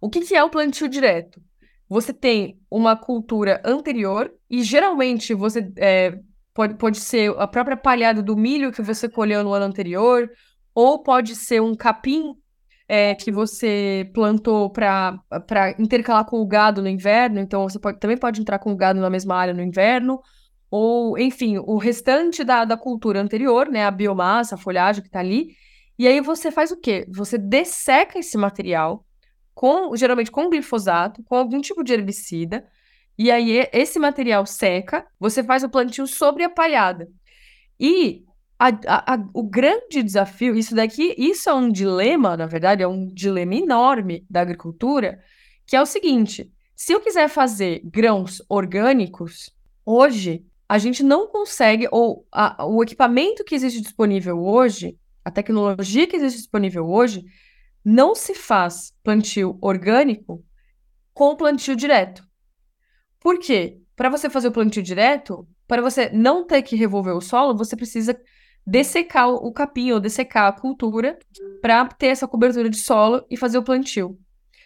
[0.00, 1.40] O que, que é o plantio direto?
[1.90, 6.20] Você tem uma cultura anterior, e geralmente você é,
[6.54, 10.30] pode, pode ser a própria palhada do milho que você colheu no ano anterior,
[10.72, 12.32] ou pode ser um capim
[12.86, 15.18] é, que você plantou para
[15.80, 19.00] intercalar com o gado no inverno, então você pode, também pode entrar com o gado
[19.00, 20.20] na mesma área no inverno,
[20.70, 25.18] ou, enfim, o restante da, da cultura anterior, né, a biomassa, a folhagem que está
[25.18, 25.56] ali,
[25.98, 27.04] e aí você faz o quê?
[27.10, 29.04] Você desseca esse material,
[29.60, 32.66] com geralmente com glifosato, com algum tipo de herbicida,
[33.18, 37.06] e aí esse material seca, você faz o plantio sobre a palhada.
[37.78, 38.24] E
[38.58, 42.88] a, a, a, o grande desafio, isso daqui, isso é um dilema, na verdade, é
[42.88, 45.20] um dilema enorme da agricultura,
[45.66, 49.54] que é o seguinte: se eu quiser fazer grãos orgânicos,
[49.84, 52.26] hoje a gente não consegue, ou
[52.60, 57.26] o equipamento que existe disponível hoje, a tecnologia que existe disponível hoje,
[57.84, 60.44] não se faz plantio orgânico
[61.12, 62.26] com plantio direto.
[63.18, 63.78] Por quê?
[63.96, 67.76] Para você fazer o plantio direto, para você não ter que revolver o solo, você
[67.76, 68.18] precisa
[68.66, 71.18] dessecar o capim ou dessecar a cultura
[71.60, 74.18] para ter essa cobertura de solo e fazer o plantio.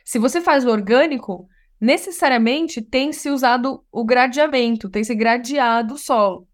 [0.05, 1.49] Se você faz o orgânico,
[1.81, 6.47] necessariamente tem se usado o gradeamento, tem se gradeado o solo.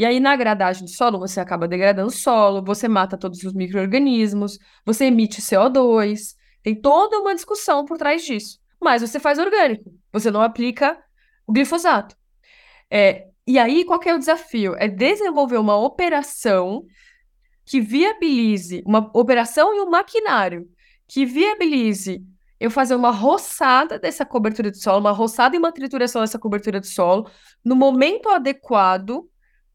[0.00, 3.52] E aí, na gradagem do solo, você acaba degradando o solo, você mata todos os
[3.52, 8.58] micro-organismos, você emite CO2, tem toda uma discussão por trás disso.
[8.80, 10.98] Mas você faz orgânico, você não aplica
[11.46, 12.16] o glifosato.
[12.90, 14.74] É, e aí, qual é o desafio?
[14.78, 16.82] É desenvolver uma operação
[17.66, 20.66] que viabilize, uma operação e um maquinário
[21.06, 22.24] que viabilize
[22.58, 26.80] eu fazer uma roçada dessa cobertura de solo, uma roçada e uma trituração dessa cobertura
[26.80, 27.30] de solo,
[27.62, 29.29] no momento adequado,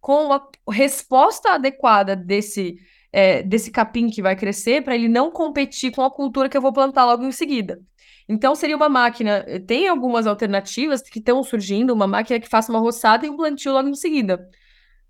[0.06, 2.78] com a resposta adequada desse,
[3.12, 6.62] é, desse capim que vai crescer, para ele não competir com a cultura que eu
[6.62, 7.82] vou plantar logo em seguida.
[8.30, 9.44] Então, seria uma máquina.
[9.48, 13.36] Eh, tem algumas alternativas que estão surgindo, uma máquina que faça uma roçada e um
[13.36, 14.48] plantio logo em seguida.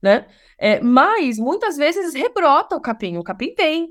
[0.01, 0.25] Né?
[0.57, 3.89] É, mas muitas vezes rebrota o capim, o capim vem.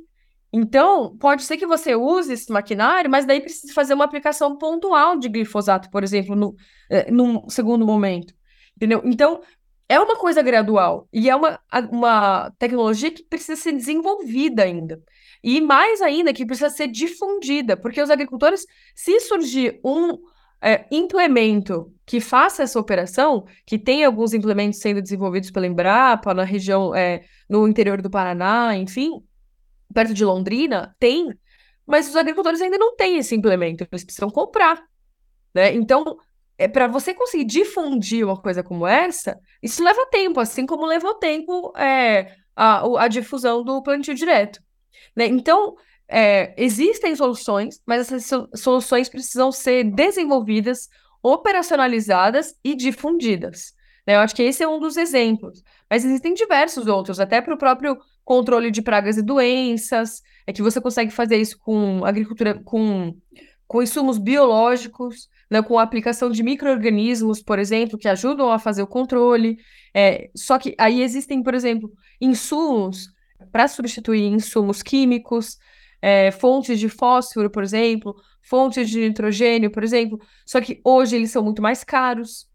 [0.51, 5.19] Então, pode ser que você use esse maquinário, mas daí precisa fazer uma aplicação pontual
[5.19, 6.57] de glifosato, por exemplo, no,
[6.89, 8.33] é, num segundo momento.
[8.75, 9.03] Entendeu?
[9.05, 9.43] Então,
[9.89, 11.61] é uma coisa gradual e é uma,
[11.91, 15.03] uma tecnologia que precisa ser desenvolvida ainda.
[15.43, 20.19] E mais ainda, que precisa ser difundida, porque os agricultores, se surgir um
[20.61, 26.45] é, implemento que faça essa operação, que tem alguns implementos sendo desenvolvidos pela Embrapa, na
[26.45, 29.23] região, é, no interior do Paraná, enfim,
[29.93, 31.31] perto de Londrina, tem,
[31.87, 34.83] mas os agricultores ainda não têm esse implemento, eles precisam comprar.
[35.55, 35.75] Né?
[35.75, 36.17] Então,
[36.57, 41.15] é, para você conseguir difundir uma coisa como essa, isso leva tempo, assim como levou
[41.15, 44.61] tempo é, a, a difusão do plantio direto.
[45.17, 45.27] Né?
[45.27, 45.75] Então,
[46.09, 50.89] é, existem soluções, mas essas soluções precisam ser desenvolvidas,
[51.23, 53.73] operacionalizadas e difundidas.
[54.07, 54.17] Né?
[54.17, 55.63] Eu acho que esse é um dos exemplos.
[55.91, 60.63] Mas existem diversos outros, até para o próprio controle de pragas e doenças, é que
[60.63, 63.15] você consegue fazer isso com agricultura, com,
[63.67, 68.83] com insumos biológicos, né, com a aplicação de micro-organismos, por exemplo, que ajudam a fazer
[68.83, 69.59] o controle.
[69.95, 71.91] É, só que aí existem, por exemplo,
[72.21, 73.09] insumos
[73.53, 75.59] para substituir insumos químicos,
[76.01, 80.19] é, fontes de fósforo, por exemplo, fontes de nitrogênio, por exemplo.
[80.47, 82.47] Só que hoje eles são muito mais caros.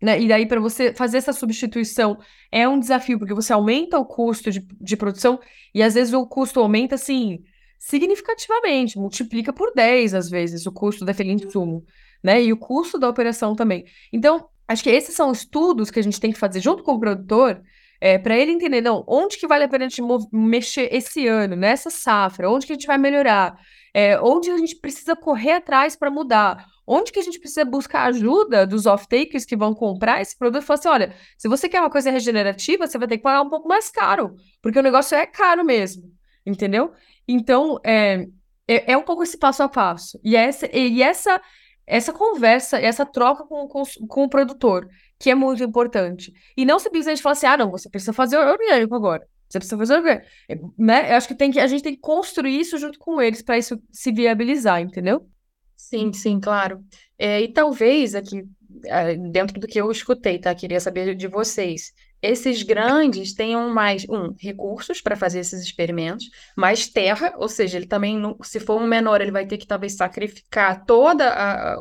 [0.00, 0.20] Né?
[0.20, 2.18] E daí, para você fazer essa substituição,
[2.52, 5.40] é um desafio, porque você aumenta o custo de, de produção,
[5.74, 7.42] e às vezes o custo aumenta assim
[7.78, 11.84] significativamente, multiplica por 10 às vezes o custo daquele insumo,
[12.22, 12.42] né?
[12.42, 13.84] E o custo da operação também.
[14.12, 17.00] Então, acho que esses são estudos que a gente tem que fazer junto com o
[17.00, 17.62] produtor
[18.00, 20.02] é, para ele entender, não, onde que vale a pena a gente
[20.32, 23.58] mexer esse ano, nessa safra, onde que a gente vai melhorar,
[23.92, 28.04] é, onde a gente precisa correr atrás para mudar, onde que a gente precisa buscar
[28.04, 31.80] ajuda dos off-takers que vão comprar esse produto e falar assim, olha, se você quer
[31.80, 35.16] uma coisa regenerativa, você vai ter que pagar um pouco mais caro, porque o negócio
[35.16, 36.04] é caro mesmo,
[36.46, 36.92] entendeu?
[37.26, 38.26] Então, é,
[38.66, 40.18] é, é um pouco esse passo a passo.
[40.22, 41.40] E essa, e essa,
[41.88, 46.32] essa conversa, essa troca com, com, com o produtor, que é muito importante.
[46.56, 49.26] E não simplesmente falar assim, ah, não, você precisa fazer orgânico agora.
[49.48, 50.26] Você precisa fazer orgânico.
[50.48, 51.10] É, né?
[51.10, 53.56] Eu acho que, tem que a gente tem que construir isso junto com eles para
[53.56, 55.26] isso se viabilizar, entendeu?
[55.74, 56.84] Sim, sim, claro.
[57.18, 58.44] É, e talvez aqui,
[58.84, 60.54] é, dentro do que eu escutei, tá?
[60.54, 66.88] Queria saber de vocês esses grandes tenham mais, um, recursos para fazer esses experimentos, mais
[66.88, 70.84] terra, ou seja, ele também, se for um menor, ele vai ter que talvez sacrificar
[70.84, 71.22] todo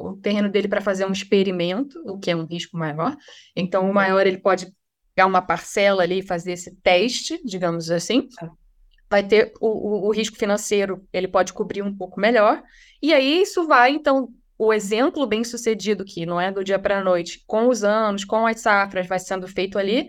[0.01, 3.15] o terreno dele para fazer um experimento, o que é um risco maior.
[3.55, 4.71] Então, o maior, ele pode
[5.15, 8.27] pegar uma parcela ali e fazer esse teste, digamos assim.
[9.09, 12.61] Vai ter o, o, o risco financeiro, ele pode cobrir um pouco melhor.
[13.01, 16.99] E aí, isso vai, então, o exemplo bem sucedido, que não é do dia para
[16.99, 20.08] a noite, com os anos, com as safras, vai sendo feito ali,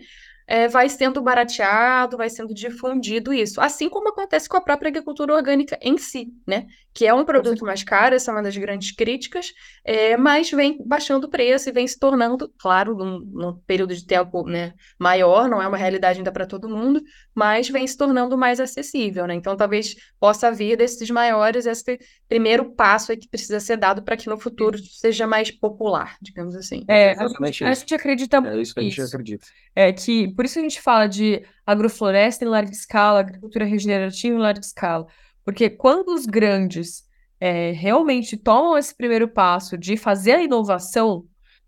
[0.49, 3.61] é, vai sendo barateado, vai sendo difundido isso.
[3.61, 6.65] Assim como acontece com a própria agricultura orgânica em si, né?
[6.91, 9.53] Que é um produto mais caro, essa é uma das grandes críticas,
[9.85, 14.03] é, mas vem baixando o preço e vem se tornando, claro, num, num período de
[14.03, 16.99] tempo né, maior, não é uma realidade ainda para todo mundo,
[17.39, 19.33] mas vem se tornando mais acessível, né?
[19.33, 24.17] Então talvez possa vir desses maiores esse primeiro passo aí que precisa ser dado para
[24.17, 26.83] que no futuro seja mais popular, digamos assim.
[26.85, 29.47] É, a gente, a gente acredita É isso que a gente acredita.
[29.73, 34.39] É que por isso a gente fala de agrofloresta em larga escala, agricultura regenerativa em
[34.39, 35.07] larga escala.
[35.45, 37.07] Porque quando os grandes
[37.39, 41.23] é, realmente tomam esse primeiro passo de fazer a inovação,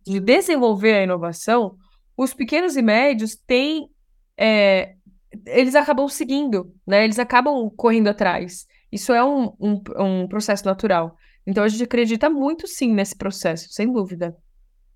[0.05, 1.77] de desenvolver a inovação,
[2.17, 3.89] os pequenos e médios têm.
[4.37, 4.95] é,
[5.45, 7.03] eles acabam seguindo, né?
[7.03, 8.65] Eles acabam correndo atrás.
[8.91, 11.15] Isso é um, um, um processo natural.
[11.45, 14.35] Então a gente acredita muito sim nesse processo, sem dúvida.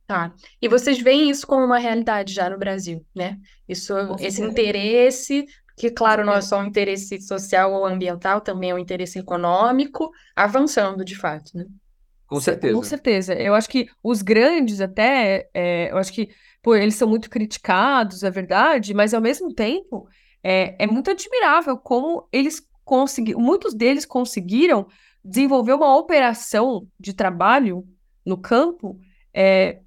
[0.05, 0.33] Tá.
[0.61, 3.39] E vocês veem isso como uma realidade já no Brasil, né?
[3.67, 8.75] Isso, esse interesse, que, claro, não é só um interesse social ou ambiental, também é
[8.75, 11.65] um interesse econômico, avançando de fato, né?
[12.27, 12.75] Com certeza.
[12.75, 13.33] Com certeza.
[13.33, 16.29] Eu acho que os grandes até, é, eu acho que,
[16.61, 20.07] pô, eles são muito criticados, é verdade, mas ao mesmo tempo
[20.47, 24.85] é, é muito admirável como eles conseguiram, muitos deles conseguiram
[25.23, 27.83] desenvolver uma operação de trabalho
[28.23, 28.99] no campo
[29.33, 29.79] é,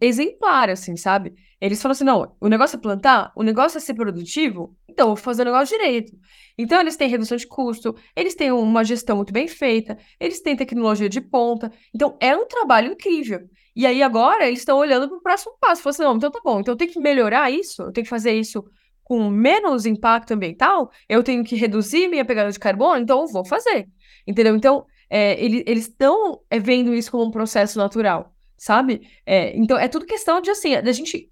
[0.00, 1.34] exemplar, assim, sabe?
[1.60, 5.16] Eles falam assim: não, o negócio é plantar, o negócio é ser produtivo, então vou
[5.16, 6.16] fazer o negócio direito.
[6.56, 10.54] Então eles têm redução de custo, eles têm uma gestão muito bem feita, eles têm
[10.54, 11.72] tecnologia de ponta.
[11.92, 13.40] Então é um trabalho incrível.
[13.74, 15.82] E aí agora eles estão olhando para o próximo passo.
[15.82, 18.10] Falam assim: não, então tá bom, então eu tenho que melhorar isso, eu tenho que
[18.10, 18.64] fazer isso
[19.04, 23.44] com menos impacto ambiental, eu tenho que reduzir minha pegada de carbono, então eu vou
[23.44, 23.86] fazer.
[24.26, 24.56] Entendeu?
[24.56, 29.06] Então, é, ele, eles estão é, vendo isso como um processo natural sabe?
[29.26, 31.28] É, então é tudo questão de assim, da gente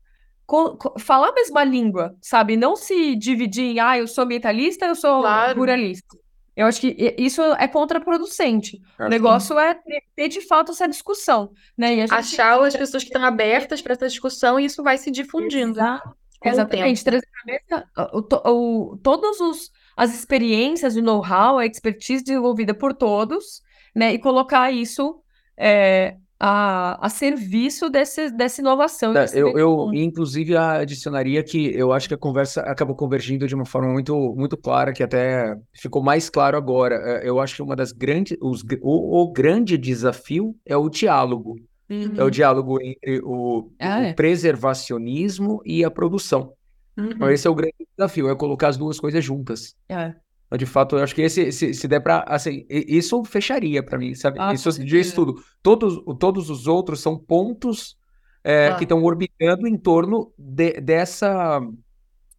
[0.98, 2.56] falar a mesma língua, sabe?
[2.56, 5.58] Não se dividir em, ah, eu sou ambientalista, eu sou Claro.
[5.58, 6.18] ruralista.
[6.54, 8.78] Eu acho que isso é contraproducente.
[9.00, 9.78] O negócio é
[10.14, 11.94] ter, de fato essa discussão, né?
[11.96, 15.78] Gente Achar as pessoas que estão abertas para essa discussão e isso vai se difundindo
[15.78, 16.14] Exa- com o
[16.44, 22.74] Exatamente, trazer à mesa o, o, todos os as experiências, o know-how, a expertise desenvolvida
[22.74, 23.62] por todos,
[23.94, 24.14] né?
[24.14, 25.20] E colocar isso
[25.56, 29.12] é, a, a serviço desse, dessa inovação.
[29.12, 33.64] desse Eu, eu, inclusive, adicionaria que eu acho que a conversa acabou convergindo de uma
[33.64, 36.96] forma muito, muito clara, que até ficou mais claro agora.
[36.96, 41.56] É, Eu acho que uma das grandes, os, o, o grande desafio é o diálogo.
[41.88, 44.12] É o Uhum, diálogo entre o, Ah, o é.
[44.14, 46.54] preservacionismo e a produção.
[46.96, 47.30] Então, uhum.
[47.32, 49.74] esse é o grande desafio, é colocar as duas coisas juntas.
[49.88, 50.14] É.
[50.46, 53.98] Então, De fato, eu acho que esse, se, se der para, assim, isso fecharia para
[53.98, 54.38] mim, sabe?
[54.40, 55.42] Ah, Isso diz tudo.
[55.62, 57.96] Todos, todos os outros são pontos
[58.44, 58.82] é, que Claro.
[58.84, 61.60] estão orbitando em torno de- dessa,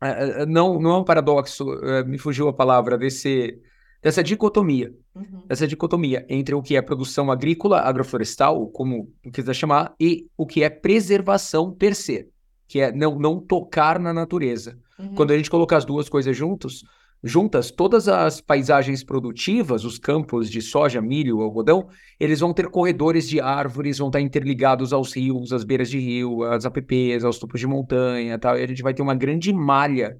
[0.01, 1.65] é, é, não, não é um paradoxo,
[2.05, 3.57] me fugiu a palavra, desse,
[4.03, 5.43] dessa dicotomia, Uhum.
[5.47, 10.63] essa dicotomia entre o que é produção agrícola, agroflorestal, como quiser chamar, e o que
[10.63, 12.27] é preservação per se,
[12.67, 14.77] que é não, não tocar na natureza.
[14.99, 15.15] Uhum.
[15.15, 16.83] Quando a gente colocar as duas coisas juntos,
[17.23, 21.87] juntas, todas as paisagens produtivas, os campos de soja, milho, algodão,
[22.19, 26.43] eles vão ter corredores de árvores, vão estar interligados aos rios, às beiras de rio,
[26.43, 30.17] às APPs, aos topos de montanha, tal, e a gente vai ter uma grande malha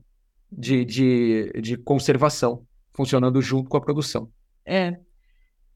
[0.52, 2.64] de, de, de conservação
[2.94, 4.30] funcionando junto com a produção.
[4.66, 4.98] É.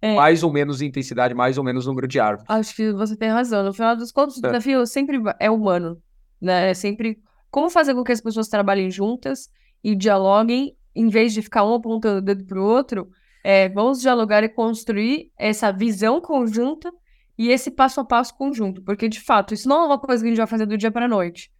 [0.02, 0.16] É.
[0.16, 2.46] Mais ou menos intensidade, mais ou menos número de árvores.
[2.50, 3.64] Acho que você tem razão.
[3.64, 4.50] No final dos contos, o É.
[4.50, 6.00] desafio sempre é humano,
[6.40, 6.70] né?
[6.70, 7.18] É sempre
[7.50, 9.50] como fazer com que as pessoas trabalhem juntas
[9.84, 13.10] e dialoguem, em vez de ficar um apontando o dedo pro outro,
[13.44, 16.92] é, vamos dialogar e construir essa visão conjunta
[17.38, 20.28] e esse passo a passo conjunto, porque de fato isso não é uma coisa que
[20.28, 21.52] a gente vai fazer do dia para a noite.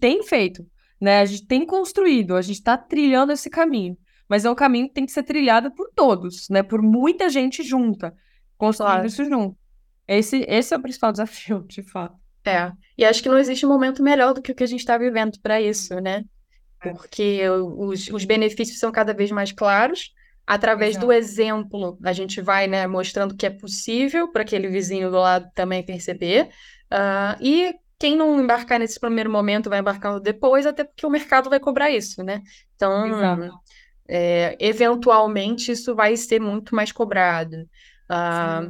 [0.00, 0.64] Tem feito,
[1.00, 1.20] né?
[1.20, 3.96] A gente tem construído, a gente está trilhando esse caminho,
[4.28, 6.62] mas é um caminho que tem que ser trilhado por todos, né?
[6.62, 8.14] Por muita gente junta,
[8.56, 9.06] construindo Claro.
[9.06, 9.56] isso junto.
[10.06, 12.16] Esse, esse é o principal desafio, de fato.
[12.46, 14.98] É, e acho que não existe momento melhor do que o que a gente está
[14.98, 16.24] vivendo para isso, né?
[16.82, 16.90] É.
[16.92, 20.12] Porque os, os benefícios são cada vez mais claros.
[20.46, 25.16] Através do exemplo, a gente vai, né, mostrando que é possível para aquele vizinho do
[25.16, 26.50] lado também perceber.
[26.90, 31.48] Ah, e quem não embarcar nesse primeiro momento vai embarcando depois, até porque o mercado
[31.48, 32.42] vai cobrar isso, né?
[32.76, 33.54] Então, Exato.
[34.08, 37.68] É, eventualmente, isso vai ser muito mais cobrado.
[38.08, 38.62] Ah,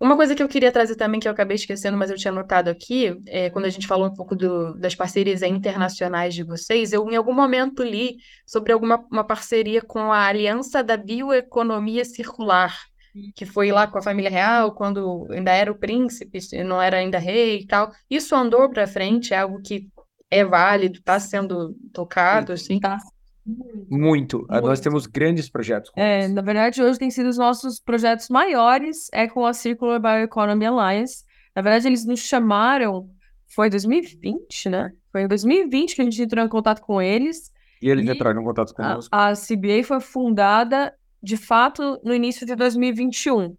[0.00, 2.68] uma coisa que eu queria trazer também, que eu acabei esquecendo, mas eu tinha notado
[2.68, 7.08] aqui, é, quando a gente falou um pouco do- das parcerias internacionais de vocês, eu
[7.08, 12.76] em algum momento li sobre alguma uma parceria com a Aliança da Bioeconomia Circular.
[13.36, 17.18] que foi lá com a família real, quando ainda era o príncipe, não era ainda
[17.18, 17.92] rei e tal.
[18.08, 19.88] Isso andou para frente, é algo que
[20.30, 22.80] é válido, está sendo tocado, assim.
[22.80, 22.96] Tá.
[23.90, 24.46] Muito.
[24.48, 25.90] Ah, Nós temos grandes projetos.
[25.90, 26.34] com É, isso.
[26.34, 31.24] na verdade, hoje tem sido os nossos projetos maiores, é com a Circular Bioeconomy Alliance.
[31.54, 33.08] Na verdade, eles nos chamaram,
[33.54, 34.92] foi 2020, né?
[35.10, 37.50] Foi em 2020 que a gente entrou em contato com eles.
[37.82, 39.08] E eles E entraram em contato A, conosco.
[39.14, 43.56] a CBA foi fundada, de fato, no início de 2021,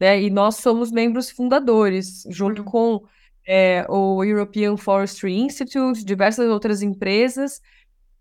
[0.00, 0.20] né?
[0.22, 2.68] E nós somos membros fundadores, junto Uhum.
[2.68, 3.02] com
[3.48, 7.60] é, o European Forestry Institute, diversas outras empresas.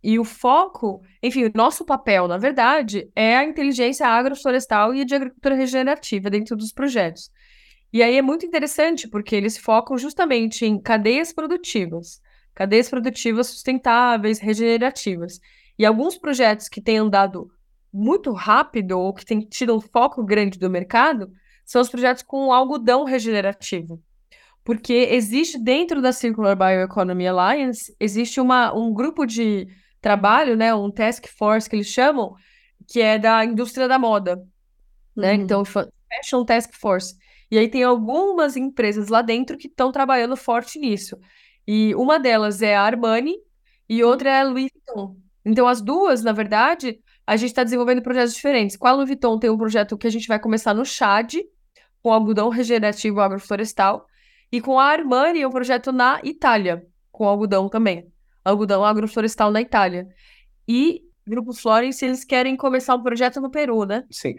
[0.08, 5.16] E o foco, enfim, o nosso papel, na verdade, é a inteligência agroflorestal e de
[5.16, 7.32] agricultura regenerativa dentro dos projetos.
[7.92, 12.22] E aí é muito interessante porque eles focam justamente em cadeias produtivas,
[12.54, 15.40] cadeias produtivas sustentáveis, regenerativas.
[15.76, 17.50] E alguns projetos que têm andado
[17.92, 21.32] muito rápido ou que têm tido um foco grande do mercado
[21.66, 24.00] são os projetos com algodão regenerativo.
[24.64, 29.68] Porque existe dentro da Circular Bioeconomy Alliance, existe uma, um grupo de
[30.06, 32.36] trabalho, né, um task force que eles chamam,
[32.88, 34.36] que é da indústria da moda,
[35.16, 35.34] né?
[35.34, 35.42] Uhum.
[35.42, 37.16] Então, fa- Fashion Task Force.
[37.50, 41.18] E aí tem algumas empresas lá dentro que estão trabalhando forte nisso.
[41.68, 43.36] E uma delas é a Armani
[43.90, 45.18] e outra é a Louis Vuitton.
[45.44, 48.78] Então, as duas, na verdade, a gente está desenvolvendo projetos diferentes.
[48.78, 51.34] Com a Louis Vuitton tem um projeto que a gente vai começar no Chad,
[52.04, 54.06] com algodão regenerativo agroflorestal.
[54.52, 58.14] E com a Armani, é um projeto na Itália, com algodão também.
[58.46, 60.08] Algodão agroflorestal na Itália.
[60.68, 64.04] E Grupo Florence, eles querem começar um projeto no Peru, né?
[64.12, 64.36] Sim.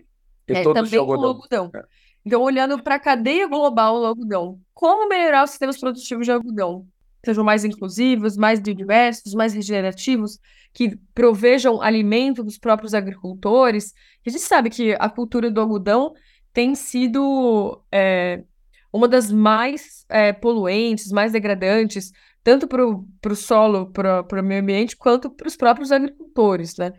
[0.49, 1.29] E É, também com algodão.
[1.31, 1.71] algodão.
[1.75, 1.85] É.
[2.25, 6.87] Então, olhando para a cadeia global do algodão, como melhorar os sistemas produtivos de algodão?
[7.25, 10.39] Sejam mais inclusivos, mais biodiversos, mais regenerativos,
[10.73, 13.93] que provejam alimento dos próprios agricultores.
[14.25, 16.15] A gente sabe que a cultura do algodão
[16.53, 18.45] tem sido é,
[18.93, 22.13] uma das mais é, poluentes, mais degradantes,
[22.47, 26.93] tanto para o solo, para o meio ambiente, quanto para os próprios agricultores, né?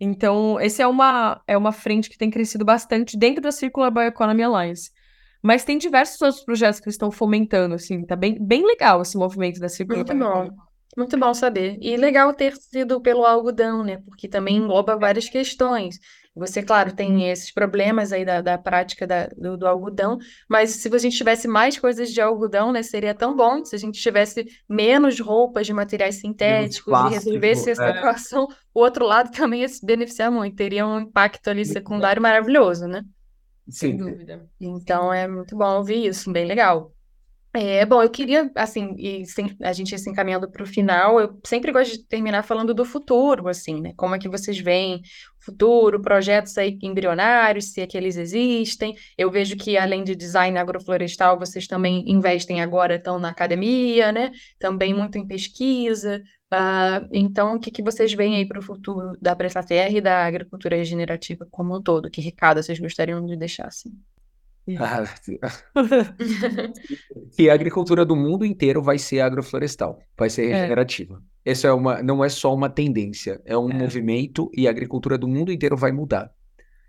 [0.00, 4.42] Então, esse é uma, é uma frente que tem crescido bastante dentro da Circular Bioeconomy
[4.42, 4.90] Alliance.
[5.42, 9.60] Mas tem diversos outros projetos que estão fomentando, assim, tá bem, bem legal esse movimento
[9.60, 10.48] da Circular Muito bom.
[10.96, 11.76] Muito bom saber.
[11.82, 13.98] E legal ter sido pelo algodão, né?
[14.06, 15.98] Porque também engloba várias questões.
[16.34, 20.18] Você, claro, tem esses problemas aí da, da prática da- do, do algodão,
[20.48, 23.78] mas se a gente tivesse mais coisas de algodão, né, seria tão bom se a
[23.78, 27.90] gente tivesse menos roupas de materiais sintéticos e plástico, resolvesse essa é.
[27.98, 28.48] equação.
[28.74, 33.04] O outro lado também ia se beneficiar muito, teria um impacto ali secundário maravilhoso, né?
[33.68, 33.96] Sem Sim.
[33.98, 34.48] dúvida.
[34.60, 36.93] Então é muito bom ouvir isso, bem legal.
[37.56, 41.38] É, bom, eu queria, assim, e sem- a gente se encaminhando para o final, eu
[41.46, 43.92] sempre gosto de terminar falando do futuro, assim, né?
[43.96, 45.02] Como é que vocês veem
[45.38, 48.96] futuro, projetos aí embrionários, se é que eles existem.
[49.16, 54.32] Eu vejo que, além de design agroflorestal, vocês também investem agora, estão na academia, né?
[54.58, 56.20] Também muito em pesquisa.
[56.50, 60.00] Ah, então, o que que vocês veem aí para o futuro da Presta Terra e
[60.00, 62.10] da agricultura regenerativa como um todo?
[62.10, 63.92] Que recado vocês gostariam de deixar, assim?
[64.78, 65.04] Ah,
[67.36, 70.54] que a agricultura do mundo inteiro vai ser agroflorestal, vai ser É.
[70.54, 71.22] regenerativa.
[71.44, 75.28] Isso é uma, não é só uma tendência, é um movimento e a agricultura do
[75.28, 76.30] mundo inteiro vai mudar.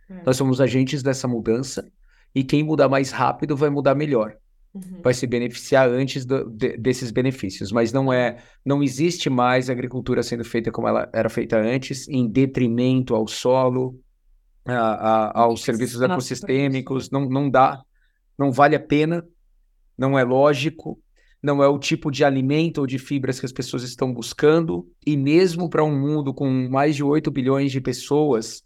[0.09, 0.21] É.
[0.26, 1.86] Nós somos agentes dessa mudança
[2.34, 4.38] e quem mudar mais rápido vai mudar melhor,
[4.73, 5.01] Uhum.
[5.03, 7.71] vai se beneficiar antes do- de- desses benefícios.
[7.71, 12.28] Mas não é, não existe mais agricultura sendo feita como ela era feita antes, em
[12.30, 13.99] detrimento ao solo,
[14.66, 14.74] a-
[15.32, 16.13] a- aos serviços Exato.
[16.13, 17.09] ecossistêmicos.
[17.11, 17.82] Não, não dá,
[18.38, 19.26] não vale a pena,
[19.97, 20.99] não é lógico,
[21.41, 24.88] não é o tipo de alimento ou de fibras que as pessoas estão buscando.
[25.05, 28.63] E mesmo para um mundo com mais de 8 bilhões de pessoas,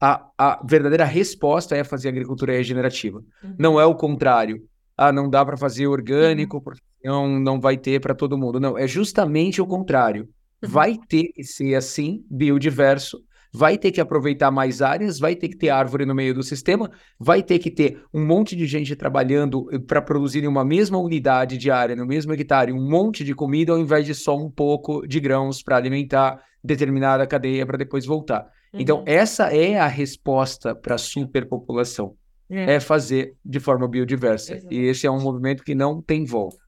[0.00, 3.22] a, a verdadeira resposta é fazer agricultura regenerativa.
[3.58, 4.62] Não é o contrário.
[4.96, 8.60] Ah, não dá para fazer orgânico, porque senão não vai ter para todo mundo.
[8.60, 10.28] Não, é justamente o contrário.
[10.60, 13.22] Vai ter que ser assim, biodiverso,
[13.52, 16.90] vai ter que aproveitar mais áreas, vai ter que ter árvore no meio do sistema,
[17.18, 21.56] vai ter que ter um monte de gente trabalhando para produzir em uma mesma unidade
[21.56, 25.06] de área, no mesmo hectare, um monte de comida, ao invés de só um pouco
[25.06, 28.46] de grãos para alimentar determinada cadeia para depois voltar.
[28.74, 29.04] Então, Uhum.
[29.06, 32.14] essa é a resposta para a superpopulação
[32.50, 32.74] É.
[32.74, 34.54] é fazer de forma biodiversa.
[34.54, 34.72] Exato.
[34.74, 36.58] E esse é um movimento que não tem volta.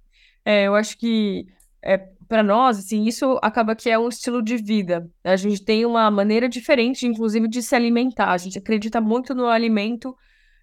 [0.44, 1.46] É, eu acho que
[1.82, 1.98] é,
[2.30, 5.10] para nós, assim, isso acaba que é um estilo de vida.
[5.24, 8.30] A gente tem uma maneira diferente, inclusive, de se alimentar.
[8.30, 10.16] A gente acredita muito no alimento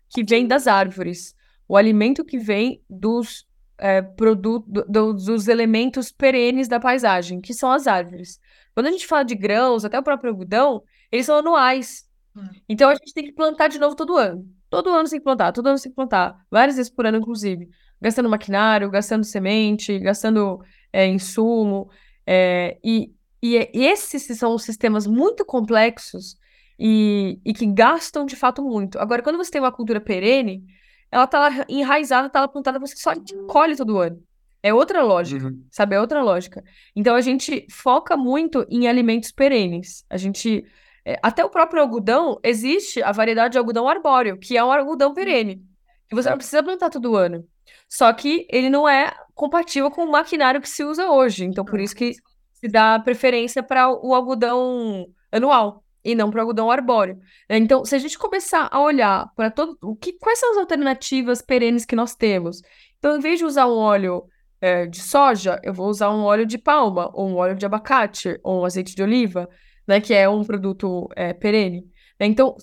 [0.07, 1.36] que vem das árvores,
[1.68, 3.45] o alimento que vem dos
[3.78, 8.39] é, produtos, dos elementos perenes da paisagem, que são as árvores.
[8.74, 12.09] Quando a gente fala de grãos, até o próprio algodão, eles são anuais.
[12.34, 12.47] Hum.
[12.70, 14.49] Então a gente tem que plantar de novo todo ano.
[14.70, 17.68] todo ano tem que plantar, todo ano tem que plantar, várias vezes por ano, inclusive,
[17.99, 20.61] gastando maquinário, gastando semente, gastando
[20.91, 21.89] é, insumo,
[22.25, 26.38] é, e, e, e esses são sistemas muito complexos
[26.79, 28.99] e, e que gastam de fato muito.
[28.99, 30.63] Agora, quando você tem uma cultura perene,
[31.11, 33.13] ela tá lá enraizada, tá lá plantada, você só
[33.47, 34.21] colhe todo ano.
[34.61, 35.65] É outra lógica, uhum.
[35.71, 35.95] sabe?
[35.95, 36.63] É outra lógica.
[36.95, 40.03] Então a gente foca muito em alimentos perenes.
[40.09, 40.65] A gente.
[41.05, 45.13] É, até o próprio algodão, existe a variedade de algodão arbóreo, que é um algodão
[45.13, 45.63] perene.
[46.09, 47.47] Que você não precisa plantar todo ano.
[47.88, 51.45] Só que ele não é compatível com o maquinário que se usa hoje.
[51.45, 52.13] Então, por isso que
[52.53, 57.19] se dá preferência para o algodão anual e não para o algodão arbóreo.
[57.47, 61.41] Então, se a gente começar a olhar para todo o que, quais são as alternativas
[61.41, 62.61] perenes que nós temos,
[62.97, 64.23] então, em vez de usar um óleo
[64.59, 68.39] é, de soja, eu vou usar um óleo de palma, ou um óleo de abacate,
[68.43, 69.47] ou um azeite de oliva,
[69.88, 71.85] né, que é um produto é, perene.
[72.19, 72.55] Então,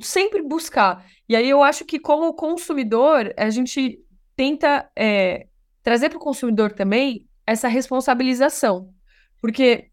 [0.00, 1.04] sempre buscar.
[1.28, 3.98] E aí eu acho que, como consumidor, a gente
[4.36, 5.46] tenta é,
[5.82, 8.92] trazer para o consumidor também essa responsabilização.
[9.40, 9.90] Porque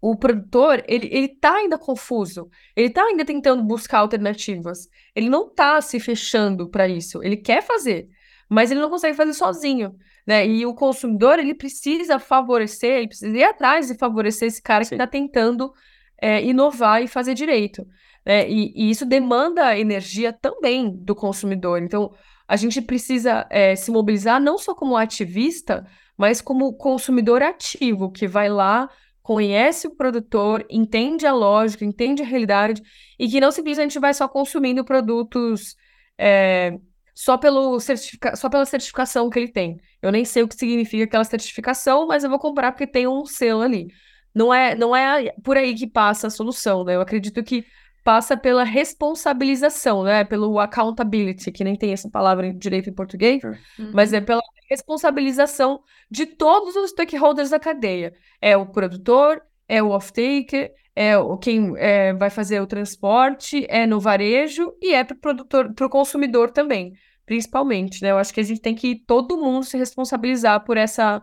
[0.00, 5.48] o produtor, ele, ele tá ainda confuso, ele tá ainda tentando buscar alternativas, ele não
[5.48, 8.06] tá se fechando para isso, ele quer fazer,
[8.46, 9.96] mas ele não consegue fazer sozinho,
[10.26, 10.46] né?
[10.46, 14.90] E o consumidor, ele precisa favorecer, ele precisa ir atrás e favorecer esse cara Sim.
[14.90, 15.72] que está tentando
[16.20, 17.86] é, inovar e fazer direito,
[18.26, 18.46] né?
[18.46, 22.12] E, e, isso demanda energia também do consumidor, então
[22.46, 25.86] a gente precisa é, se mobilizar não só como ativista,
[26.16, 28.88] mas como consumidor ativo, que vai lá
[29.22, 32.82] conhece o produtor, entende a lógica, entende a realidade
[33.18, 35.74] e que não simplesmente vai só consumindo produtos
[36.18, 36.78] é,
[37.14, 39.78] só, pelo certifica só pela certificação que ele tem.
[40.02, 43.24] Eu nem sei o que significa aquela certificação, mas eu vou comprar porque tem um
[43.24, 43.86] selo ali.
[44.34, 46.94] Não é, não é por aí que passa a solução, né?
[46.96, 47.64] Eu acredito que
[48.04, 50.24] passa pela responsabilização, né?
[50.24, 53.90] Pelo accountability, que nem tem essa palavra direito em português, uhum.
[53.94, 58.12] mas é pela responsabilização de todos os stakeholders da cadeia.
[58.40, 63.86] É o produtor, é o off-taker, é o quem é, vai fazer o transporte, é
[63.86, 66.92] no varejo e é para o produtor, para o consumidor também,
[67.24, 68.10] principalmente, né?
[68.10, 71.22] Eu acho que a gente tem que todo mundo se responsabilizar por essa,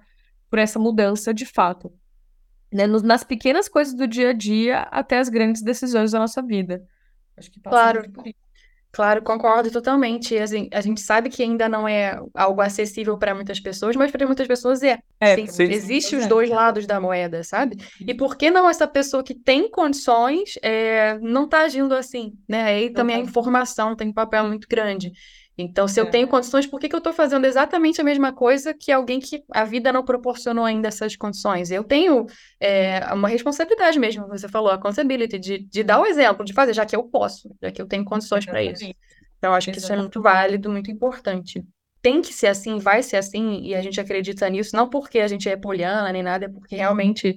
[0.49, 1.93] por essa mudança de fato
[2.72, 6.84] né, nas pequenas coisas do dia a dia até as grandes decisões da nossa vida.
[7.38, 8.11] Acho que passa claro.
[8.11, 8.41] por isso.
[8.91, 10.38] Claro, concordo totalmente.
[10.38, 14.26] Assim, a gente sabe que ainda não é algo acessível para muitas pessoas, mas para
[14.26, 14.99] muitas pessoas é.
[15.19, 17.78] é sim, sim, Existe os dois lados da moeda, sabe?
[18.05, 22.63] E por que não essa pessoa que tem condições é, não está agindo assim, né?
[22.63, 25.13] Aí também a informação tem um papel muito grande.
[25.58, 26.10] Então, se eu é.
[26.10, 29.43] tenho condições, por que, que eu estou fazendo exatamente a mesma coisa que alguém que
[29.52, 31.72] a vida não proporcionou ainda essas condições?
[31.72, 32.26] Eu tenho
[32.60, 36.74] é, uma responsabilidade mesmo, você falou, a accountability, de, de dar o exemplo, de fazer,
[36.74, 38.84] já que eu posso, já que eu tenho condições para isso.
[39.38, 41.64] Então, acho que isso é muito válido, muito importante.
[42.02, 45.28] Tem que ser assim, vai ser assim, e a gente acredita nisso, não porque a
[45.28, 47.36] gente é poliana nem nada, é porque realmente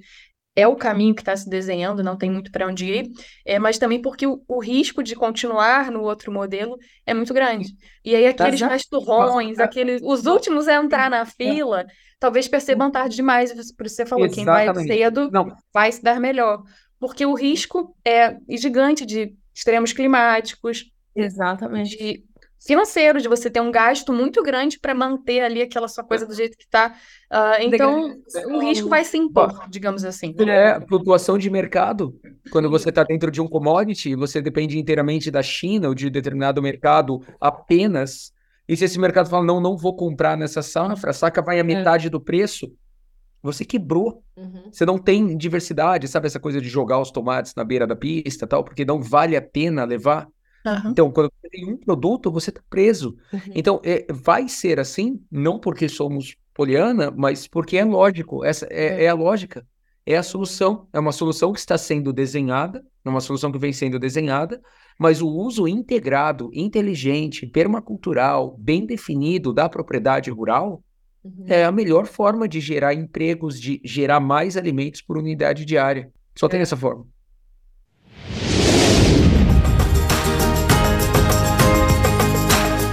[0.55, 3.11] é o caminho que está se desenhando, não tem muito para onde ir,
[3.45, 7.75] é, mas também porque o, o, risco de continuar no outro modelo é muito grande.
[8.03, 11.85] E aí aqueles tá, mais turrões, aqueles, os últimos a entrar na fila,
[12.19, 14.65] talvez percebam tarde demais, por isso você falou, Exatamente.
[14.65, 15.55] quem vai cedo não.
[15.73, 16.63] vai se dar melhor.
[16.97, 20.85] Porque o risco é gigante de extremos climáticos,
[21.15, 21.97] Exatamente.
[21.97, 22.23] De
[22.59, 26.33] financeiro, de você ter um gasto muito grande para manter ali aquela sua coisa do
[26.33, 26.89] jeito que está.
[26.89, 26.93] Uh,
[27.29, 28.15] ah, então,
[28.47, 30.33] o risco vai se impor, digamos assim.
[30.47, 32.19] É, flutuação de mercado.
[32.51, 36.61] Quando você está dentro de um commodity, você depende inteiramente da China ou de determinado
[36.61, 38.33] mercado apenas.
[38.67, 41.59] E se esse mercado fala, não, não vou comprar nessa safra, a saca vai a
[41.59, 41.63] é.
[41.63, 42.71] metade do preço,
[43.43, 44.23] você quebrou.
[44.35, 44.71] Uhum.
[44.71, 48.47] Você não tem diversidade, sabe essa coisa de jogar os tomates na beira da pista
[48.47, 50.27] tal, porque não vale a pena levar.
[50.65, 50.91] Uhum.
[50.91, 53.15] Então, quando você tem um produto, você está preso.
[53.31, 53.39] Uhum.
[53.53, 58.43] Então, é, vai ser assim, não porque somos poliana, mas porque é lógico.
[58.43, 59.03] Essa é, é.
[59.03, 59.65] é, a lógica.
[60.05, 60.87] É a solução.
[60.91, 64.61] É uma solução que está sendo desenhada, é uma solução que vem sendo desenhada,
[64.99, 70.83] mas o uso integrado, inteligente, permacultural, bem definido da propriedade rural
[71.23, 71.45] uhum.
[71.47, 76.11] é a melhor forma de gerar empregos, de gerar mais alimentos por unidade diária.
[76.35, 76.63] Só tem é.
[76.63, 77.05] essa forma.